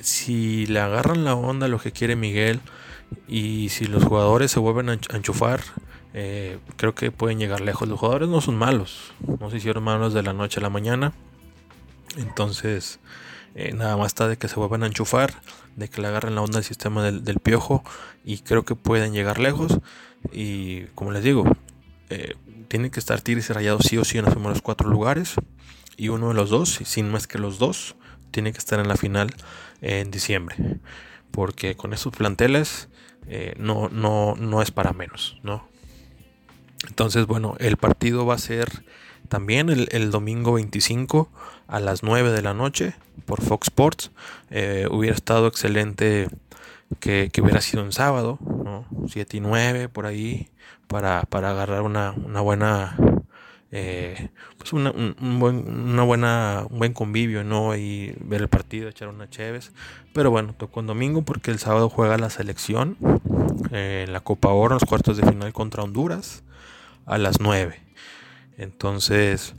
si 0.00 0.66
le 0.66 0.80
agarran 0.80 1.24
la 1.24 1.34
onda 1.34 1.68
lo 1.68 1.78
que 1.78 1.92
quiere 1.92 2.16
Miguel 2.16 2.60
y 3.26 3.68
si 3.70 3.86
los 3.86 4.04
jugadores 4.04 4.50
se 4.50 4.60
vuelven 4.60 4.90
a 4.90 4.98
enchufar, 5.16 5.60
eh, 6.14 6.58
creo 6.76 6.94
que 6.94 7.10
pueden 7.10 7.38
llegar 7.38 7.60
lejos. 7.60 7.88
Los 7.88 7.98
jugadores 7.98 8.28
no 8.28 8.40
son 8.40 8.56
malos, 8.56 9.12
no 9.40 9.50
se 9.50 9.58
hicieron 9.58 9.84
malos 9.84 10.14
de 10.14 10.22
la 10.22 10.32
noche 10.32 10.60
a 10.60 10.62
la 10.62 10.70
mañana. 10.70 11.12
Entonces, 12.16 13.00
eh, 13.54 13.72
nada 13.72 13.96
más 13.96 14.08
está 14.08 14.28
de 14.28 14.36
que 14.36 14.48
se 14.48 14.56
vuelvan 14.56 14.82
a 14.82 14.86
enchufar, 14.86 15.34
de 15.76 15.88
que 15.88 16.00
le 16.00 16.08
agarren 16.08 16.34
la 16.34 16.42
onda 16.42 16.58
al 16.58 16.64
sistema 16.64 17.02
del, 17.02 17.40
piojo 17.40 17.82
y 18.24 18.38
creo 18.38 18.64
que 18.64 18.74
pueden 18.74 19.12
llegar 19.12 19.38
lejos. 19.38 19.78
Y 20.32 20.82
como 20.94 21.12
les 21.12 21.22
digo, 21.22 21.44
eh, 22.10 22.34
tienen 22.68 22.90
que 22.90 23.00
estar 23.00 23.20
Tigres 23.20 23.50
y 23.50 23.52
Rayados 23.52 23.82
sí 23.88 23.98
o 23.98 24.04
sí 24.04 24.18
en 24.18 24.24
los 24.24 24.34
primeros 24.34 24.62
cuatro 24.62 24.88
lugares. 24.88 25.34
Y 25.96 26.08
uno 26.08 26.28
de 26.28 26.34
los 26.34 26.50
dos, 26.50 26.80
sin 26.84 27.10
más 27.10 27.26
que 27.26 27.38
los 27.38 27.58
dos, 27.58 27.96
tiene 28.30 28.52
que 28.52 28.58
estar 28.58 28.78
en 28.78 28.88
la 28.88 28.96
final 28.96 29.34
en 29.80 30.10
diciembre. 30.10 30.56
Porque 31.30 31.76
con 31.76 31.92
esos 31.92 32.14
planteles 32.14 32.88
no, 33.56 33.88
no, 33.88 34.34
no 34.36 34.62
es 34.62 34.70
para 34.70 34.92
menos, 34.92 35.38
¿no? 35.42 35.68
Entonces, 36.86 37.26
bueno, 37.26 37.56
el 37.58 37.76
partido 37.76 38.24
va 38.24 38.34
a 38.34 38.38
ser 38.38 38.84
también 39.28 39.68
el, 39.68 40.10
domingo 40.10 40.54
25 40.54 41.28
a 41.66 41.80
las 41.80 42.02
9 42.02 42.30
de 42.32 42.42
la 42.42 42.54
noche 42.54 42.94
por 43.26 43.40
Fox 43.42 43.68
Sports. 43.68 44.10
Eh, 44.50 44.86
hubiera 44.90 45.14
estado 45.14 45.46
excelente 45.46 46.28
que, 47.00 47.30
hubiera 47.42 47.60
sido 47.60 47.82
un 47.82 47.92
sábado, 47.92 48.38
¿no? 48.40 48.86
7 49.08 49.36
y 49.36 49.40
9 49.40 49.88
por 49.88 50.06
ahí, 50.06 50.48
para, 50.86 51.20
agarrar 51.30 51.82
una, 51.82 52.12
buena... 52.40 52.96
Eh, 53.70 54.30
pues 54.56 54.72
una, 54.72 54.90
un, 54.92 55.38
buen, 55.38 55.68
una 55.68 56.02
buena, 56.02 56.64
un 56.70 56.78
buen 56.78 56.94
convivio, 56.94 57.44
¿no? 57.44 57.76
Y 57.76 58.14
ver 58.20 58.40
el 58.40 58.48
partido, 58.48 58.88
echar 58.88 59.08
una 59.08 59.28
chéves. 59.28 59.72
Pero 60.14 60.30
bueno, 60.30 60.54
tocó 60.56 60.80
un 60.80 60.86
domingo 60.86 61.22
porque 61.22 61.50
el 61.50 61.58
sábado 61.58 61.90
juega 61.90 62.16
la 62.16 62.30
selección 62.30 62.96
eh, 63.70 64.04
en 64.06 64.14
la 64.14 64.20
Copa 64.20 64.48
Oro, 64.48 64.74
en 64.74 64.80
los 64.80 64.88
cuartos 64.88 65.18
de 65.18 65.26
final 65.26 65.52
contra 65.52 65.82
Honduras 65.82 66.42
a 67.04 67.18
las 67.18 67.40
9. 67.40 67.87
Entonces, 68.58 69.54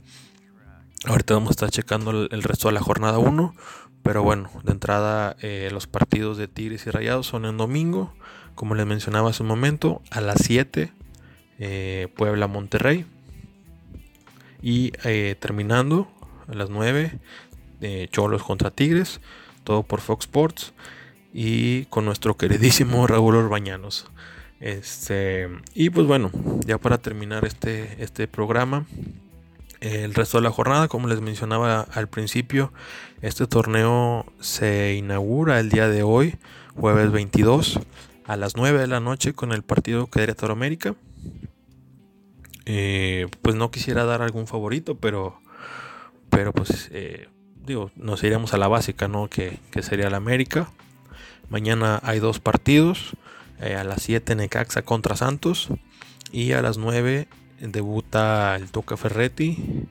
ahorita 1.06 1.34
vamos 1.34 1.48
a 1.48 1.52
estar 1.52 1.70
checando 1.70 2.10
el, 2.10 2.42
resto 2.42 2.68
de 2.68 2.74
la 2.74 2.82
jornada 2.82 3.18
1. 3.18 3.54
Pero 4.02 4.22
bueno, 4.22 4.50
de 4.62 4.72
entrada 4.72 5.36
eh, 5.40 5.68
los 5.72 5.86
partidos 5.86 6.38
de 6.38 6.48
Tigres 6.48 6.86
y 6.86 6.90
Rayados 6.90 7.26
son 7.26 7.44
en 7.44 7.58
domingo, 7.58 8.14
como 8.54 8.74
les 8.74 8.86
mencionaba 8.86 9.30
hace 9.30 9.42
un 9.42 9.48
momento, 9.48 10.00
a 10.10 10.20
las 10.20 10.38
7, 10.42 10.92
eh, 11.58 12.08
Puebla-Monterrey. 12.16 13.06
Y 14.62 14.92
eh, 15.04 15.36
terminando 15.38 16.10
a 16.46 16.54
las 16.54 16.70
9, 16.70 17.18
Cholos 18.10 18.42
contra 18.42 18.70
Tigres, 18.70 19.20
todo 19.64 19.82
por 19.82 20.00
Fox 20.00 20.26
Sports. 20.26 20.74
Y 21.32 21.86
con 21.86 22.04
nuestro 22.04 22.36
queridísimo 22.36 23.06
Raúl 23.06 23.36
Orbañanos. 23.36 24.10
Este, 24.60 25.48
y 25.74 25.88
pues 25.88 26.06
bueno, 26.06 26.30
ya 26.66 26.76
para 26.78 26.98
terminar 26.98 27.46
este, 27.46 28.02
este 28.02 28.28
programa, 28.28 28.86
el 29.80 30.14
resto 30.14 30.36
de 30.38 30.44
la 30.44 30.50
jornada, 30.50 30.88
como 30.88 31.08
les 31.08 31.22
mencionaba 31.22 31.80
al 31.80 32.08
principio, 32.08 32.70
este 33.22 33.46
torneo 33.46 34.26
se 34.38 34.94
inaugura 34.94 35.58
el 35.58 35.70
día 35.70 35.88
de 35.88 36.02
hoy, 36.02 36.36
jueves 36.76 37.10
22, 37.10 37.80
a 38.26 38.36
las 38.36 38.56
9 38.56 38.78
de 38.78 38.86
la 38.86 39.00
noche 39.00 39.32
con 39.32 39.52
el 39.52 39.62
partido 39.62 40.06
Querétaro 40.06 40.52
América. 40.52 40.94
Eh, 42.66 43.26
pues 43.40 43.56
no 43.56 43.70
quisiera 43.70 44.04
dar 44.04 44.20
algún 44.20 44.46
favorito, 44.46 44.98
pero, 44.98 45.40
pero 46.28 46.52
pues 46.52 46.90
eh, 46.92 47.28
digo, 47.64 47.90
nos 47.96 48.22
iremos 48.22 48.52
a 48.52 48.58
la 48.58 48.68
básica, 48.68 49.08
¿no? 49.08 49.28
Que, 49.28 49.58
que 49.70 49.82
sería 49.82 50.10
la 50.10 50.18
América. 50.18 50.70
Mañana 51.48 51.98
hay 52.02 52.20
dos 52.20 52.38
partidos. 52.38 53.16
Eh, 53.60 53.76
a 53.76 53.84
las 53.84 54.02
7 54.02 54.34
Necaxa 54.34 54.82
contra 54.82 55.16
Santos. 55.16 55.68
Y 56.32 56.52
a 56.52 56.62
las 56.62 56.78
9 56.78 57.28
debuta 57.60 58.56
el 58.56 58.70
Toca 58.70 58.96
Ferretti 58.96 59.86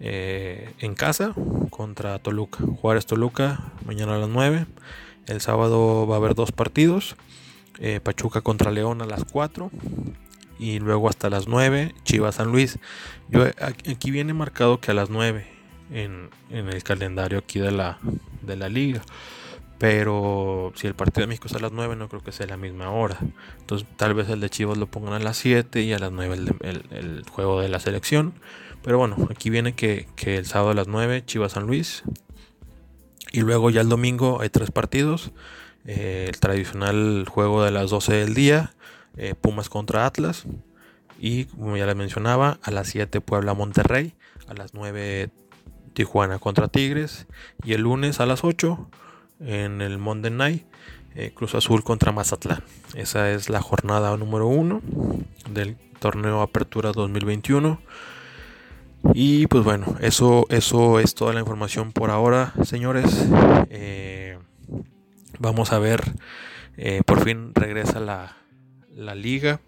eh, 0.00 0.72
en 0.78 0.94
casa 0.94 1.34
contra 1.70 2.18
Toluca. 2.18 2.64
Juárez 2.80 3.06
Toluca 3.06 3.72
mañana 3.84 4.14
a 4.14 4.18
las 4.18 4.28
9. 4.28 4.66
El 5.26 5.40
sábado 5.40 6.06
va 6.06 6.16
a 6.16 6.18
haber 6.18 6.34
dos 6.34 6.52
partidos. 6.52 7.16
Eh, 7.78 8.00
Pachuca 8.00 8.40
contra 8.40 8.70
León 8.70 9.02
a 9.02 9.06
las 9.06 9.24
4. 9.24 9.70
Y 10.58 10.78
luego 10.78 11.08
hasta 11.08 11.28
las 11.28 11.46
9 11.46 11.94
Chivas 12.04 12.36
San 12.36 12.52
Luis. 12.52 12.78
Yo, 13.28 13.44
aquí 13.44 14.10
viene 14.10 14.32
marcado 14.32 14.80
que 14.80 14.92
a 14.92 14.94
las 14.94 15.10
9 15.10 15.46
en, 15.92 16.30
en 16.50 16.68
el 16.68 16.82
calendario 16.82 17.38
aquí 17.38 17.58
de 17.58 17.72
la, 17.72 17.98
de 18.42 18.56
la 18.56 18.68
liga. 18.68 19.02
Pero 19.84 20.72
si 20.76 20.86
el 20.86 20.94
partido 20.94 21.20
de 21.20 21.26
México 21.26 21.46
es 21.46 21.52
a 21.52 21.58
las 21.58 21.70
9, 21.70 21.94
no 21.94 22.08
creo 22.08 22.22
que 22.22 22.32
sea 22.32 22.46
la 22.46 22.56
misma 22.56 22.88
hora. 22.90 23.18
Entonces, 23.60 23.86
tal 23.98 24.14
vez 24.14 24.30
el 24.30 24.40
de 24.40 24.48
Chivas 24.48 24.78
lo 24.78 24.86
pongan 24.86 25.12
a 25.12 25.18
las 25.18 25.36
7 25.36 25.82
y 25.82 25.92
a 25.92 25.98
las 25.98 26.10
9 26.10 26.38
el, 26.62 27.22
juego 27.30 27.60
de 27.60 27.68
la 27.68 27.78
selección. 27.80 28.32
Pero 28.82 28.96
bueno, 28.96 29.14
aquí 29.30 29.50
viene 29.50 29.74
que, 29.74 30.06
el 30.24 30.46
sábado 30.46 30.70
a 30.70 30.74
las 30.74 30.88
9, 30.88 31.24
Chivas 31.26 31.52
San 31.52 31.66
Luis. 31.66 32.02
Y 33.30 33.42
luego 33.42 33.68
ya 33.68 33.82
el 33.82 33.90
domingo 33.90 34.40
hay 34.40 34.48
tres 34.48 34.70
partidos. 34.70 35.32
Eh, 35.84 36.30
el 36.30 36.40
tradicional 36.40 37.26
juego 37.28 37.62
de 37.62 37.70
las 37.70 37.90
12 37.90 38.14
del 38.14 38.32
día, 38.32 38.72
eh, 39.18 39.34
Pumas 39.38 39.68
contra 39.68 40.06
Atlas. 40.06 40.46
Y 41.18 41.44
como 41.44 41.76
ya 41.76 41.84
les 41.84 41.96
mencionaba, 41.96 42.58
a 42.62 42.70
las 42.70 42.88
7 42.88 43.20
Puebla 43.20 43.52
Monterrey. 43.52 44.14
A 44.48 44.54
las 44.54 44.72
9 44.72 45.28
Tijuana 45.92 46.38
contra 46.38 46.68
Tigres. 46.68 47.26
Y 47.62 47.74
el 47.74 47.82
lunes 47.82 48.20
a 48.20 48.24
las 48.24 48.44
8 48.44 48.88
en 49.44 49.80
el 49.80 49.98
Monday 49.98 50.30
Night. 50.30 50.64
Eh, 51.16 51.30
Cruz 51.32 51.54
Azul 51.54 51.84
contra 51.84 52.10
Mazatlán. 52.10 52.62
Esa 52.94 53.30
es 53.30 53.48
la 53.48 53.60
jornada 53.60 54.16
número 54.16 54.48
uno 54.48 54.82
del 55.48 55.76
torneo 56.00 56.42
Apertura 56.42 56.90
2021. 56.90 57.80
Y 59.12 59.46
pues 59.46 59.62
bueno, 59.62 59.96
eso, 60.00 60.46
eso 60.48 60.98
es 60.98 61.14
toda 61.14 61.32
la 61.32 61.40
información 61.40 61.92
por 61.92 62.10
ahora, 62.10 62.52
señores. 62.64 63.28
Eh, 63.70 64.38
vamos 65.38 65.72
a 65.72 65.78
ver, 65.78 66.02
eh, 66.76 67.02
por 67.06 67.22
fin 67.22 67.54
regresa 67.54 68.00
la, 68.00 68.36
la 68.92 69.14
liga. 69.14 69.60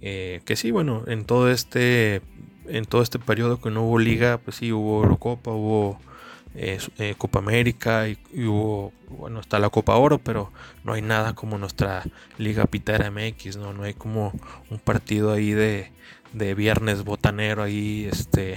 que 0.00 0.54
sí, 0.56 0.70
bueno, 0.70 1.04
en 1.06 1.24
todo 1.24 1.50
este 1.50 2.22
en 2.66 2.86
todo 2.86 3.02
este 3.02 3.18
periodo 3.18 3.60
que 3.60 3.70
no 3.70 3.82
hubo 3.82 3.98
liga, 3.98 4.38
pues 4.38 4.56
sí 4.56 4.72
hubo 4.72 5.02
Eurocopa, 5.02 5.50
hubo 5.50 5.98
eh, 6.54 7.14
Copa 7.18 7.40
América 7.40 8.08
y, 8.08 8.16
bueno, 9.08 9.40
está 9.40 9.58
la 9.58 9.70
Copa 9.70 9.96
Oro, 9.96 10.18
pero 10.18 10.52
no 10.84 10.92
hay 10.92 11.02
nada 11.02 11.34
como 11.34 11.58
nuestra 11.58 12.04
Liga 12.38 12.66
Pitera 12.66 13.10
MX, 13.10 13.56
¿no? 13.56 13.72
No 13.72 13.82
hay 13.82 13.94
como 13.94 14.32
un 14.70 14.78
partido 14.78 15.32
ahí 15.32 15.52
de, 15.52 15.92
de 16.32 16.54
viernes 16.54 17.04
botanero 17.04 17.62
ahí, 17.62 18.08
este, 18.10 18.56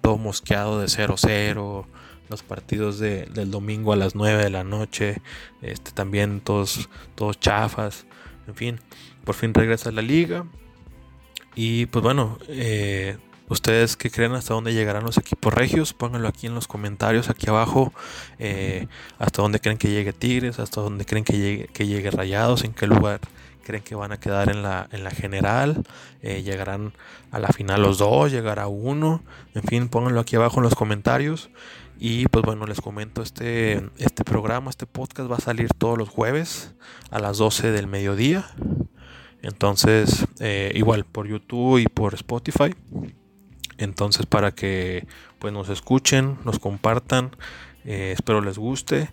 todo 0.00 0.18
mosqueado 0.18 0.80
de 0.80 0.86
0-0 0.86 1.86
los 2.28 2.42
partidos 2.42 2.98
de, 2.98 3.26
del 3.26 3.50
domingo 3.50 3.92
a 3.92 3.96
las 3.96 4.14
9 4.14 4.42
de 4.42 4.50
la 4.50 4.64
noche, 4.64 5.22
este, 5.62 5.92
también 5.92 6.40
todos, 6.40 6.88
todos 7.14 7.38
chafas, 7.38 8.06
en 8.48 8.54
fin, 8.54 8.80
por 9.24 9.34
fin 9.34 9.54
regresa 9.54 9.90
a 9.90 9.92
la 9.92 10.02
liga. 10.02 10.44
Y 11.54 11.86
pues 11.86 12.02
bueno, 12.02 12.38
eh, 12.48 13.16
¿Ustedes 13.48 13.96
qué 13.96 14.10
creen 14.10 14.32
hasta 14.32 14.54
dónde 14.54 14.74
llegarán 14.74 15.04
los 15.04 15.18
equipos 15.18 15.54
regios? 15.54 15.92
Pónganlo 15.92 16.26
aquí 16.26 16.48
en 16.48 16.54
los 16.54 16.66
comentarios, 16.66 17.30
aquí 17.30 17.48
abajo. 17.48 17.92
Eh, 18.38 18.88
¿Hasta 19.18 19.42
dónde 19.42 19.60
creen 19.60 19.78
que 19.78 19.88
llegue 19.88 20.12
Tigres? 20.12 20.58
¿Hasta 20.58 20.80
dónde 20.80 21.04
creen 21.04 21.24
que 21.24 21.38
llegue, 21.38 21.68
que 21.68 21.86
llegue 21.86 22.10
Rayados? 22.10 22.64
¿En 22.64 22.72
qué 22.72 22.88
lugar 22.88 23.20
creen 23.62 23.84
que 23.84 23.94
van 23.94 24.10
a 24.10 24.18
quedar 24.18 24.50
en 24.50 24.62
la, 24.62 24.88
en 24.90 25.04
la 25.04 25.12
general? 25.12 25.84
Eh, 26.22 26.42
¿Llegarán 26.42 26.92
a 27.30 27.38
la 27.38 27.48
final 27.48 27.82
los 27.82 27.98
dos? 27.98 28.32
¿Llegará 28.32 28.66
uno? 28.66 29.22
En 29.54 29.62
fin, 29.62 29.88
pónganlo 29.88 30.20
aquí 30.20 30.34
abajo 30.34 30.58
en 30.58 30.64
los 30.64 30.74
comentarios. 30.74 31.48
Y 31.98 32.26
pues 32.26 32.44
bueno, 32.44 32.66
les 32.66 32.80
comento, 32.80 33.22
este, 33.22 33.88
este 33.96 34.24
programa, 34.24 34.70
este 34.70 34.86
podcast 34.86 35.30
va 35.30 35.36
a 35.36 35.40
salir 35.40 35.68
todos 35.72 35.96
los 35.96 36.08
jueves 36.08 36.74
a 37.10 37.20
las 37.20 37.38
12 37.38 37.70
del 37.70 37.86
mediodía. 37.86 38.44
Entonces, 39.40 40.26
eh, 40.40 40.72
igual 40.74 41.04
por 41.04 41.28
YouTube 41.28 41.78
y 41.78 41.86
por 41.86 42.14
Spotify. 42.14 42.74
Entonces 43.78 44.26
para 44.26 44.52
que 44.52 45.06
pues 45.38 45.52
nos 45.52 45.68
escuchen, 45.68 46.38
nos 46.44 46.58
compartan, 46.58 47.30
eh, 47.84 48.12
espero 48.12 48.40
les 48.40 48.58
guste. 48.58 49.10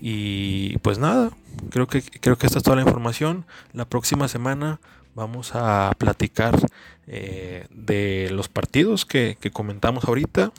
Y 0.00 0.78
pues 0.78 0.98
nada, 0.98 1.30
creo 1.70 1.86
que, 1.86 2.02
creo 2.02 2.36
que 2.36 2.46
esta 2.46 2.58
es 2.58 2.64
toda 2.64 2.76
la 2.76 2.82
información. 2.82 3.46
La 3.72 3.84
próxima 3.84 4.28
semana 4.28 4.80
vamos 5.14 5.52
a 5.54 5.92
platicar 5.98 6.58
eh, 7.06 7.66
de 7.70 8.30
los 8.32 8.48
partidos 8.48 9.04
que, 9.04 9.36
comentamos 9.52 10.04
ahorita. 10.04 10.52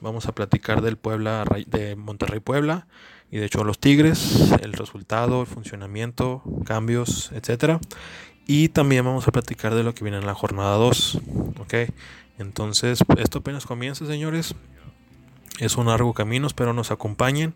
Vamos 0.00 0.26
a 0.26 0.32
platicar 0.32 0.82
del 0.82 0.96
Puebla, 0.96 1.44
de 1.66 1.94
Monterrey 1.94 2.40
Puebla 2.40 2.86
y 3.30 3.36
de 3.38 3.46
hecho 3.46 3.64
los 3.64 3.78
Tigres, 3.78 4.52
el 4.62 4.72
resultado, 4.72 5.42
el 5.42 5.46
funcionamiento, 5.46 6.42
cambios, 6.64 7.30
etcétera. 7.32 7.80
Y 8.46 8.70
también 8.70 9.04
vamos 9.04 9.28
a 9.28 9.32
platicar 9.32 9.74
de 9.74 9.84
lo 9.84 9.94
que 9.94 10.02
viene 10.02 10.18
en 10.18 10.26
la 10.26 10.34
jornada 10.34 10.76
2. 10.76 11.20
Ok, 11.60 11.74
entonces 12.40 13.04
esto 13.18 13.38
apenas 13.38 13.66
comienza, 13.66 14.06
señores. 14.06 14.54
Es 15.58 15.76
un 15.76 15.86
largo 15.86 16.14
camino, 16.14 16.46
espero 16.46 16.72
nos 16.72 16.90
acompañen. 16.90 17.54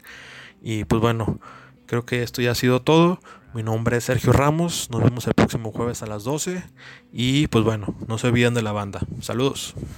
Y 0.62 0.84
pues 0.84 1.00
bueno, 1.00 1.38
creo 1.86 2.04
que 2.04 2.22
esto 2.22 2.42
ya 2.42 2.52
ha 2.52 2.54
sido 2.54 2.82
todo. 2.82 3.18
Mi 3.54 3.62
nombre 3.62 3.96
es 3.96 4.04
Sergio 4.04 4.32
Ramos. 4.32 4.90
Nos 4.90 5.02
vemos 5.02 5.26
el 5.26 5.34
próximo 5.34 5.72
jueves 5.72 6.02
a 6.02 6.06
las 6.06 6.24
12. 6.24 6.62
Y 7.12 7.46
pues 7.46 7.64
bueno, 7.64 7.94
no 8.08 8.18
se 8.18 8.26
olviden 8.26 8.54
de 8.54 8.62
la 8.62 8.72
banda. 8.72 9.00
Saludos. 9.20 9.74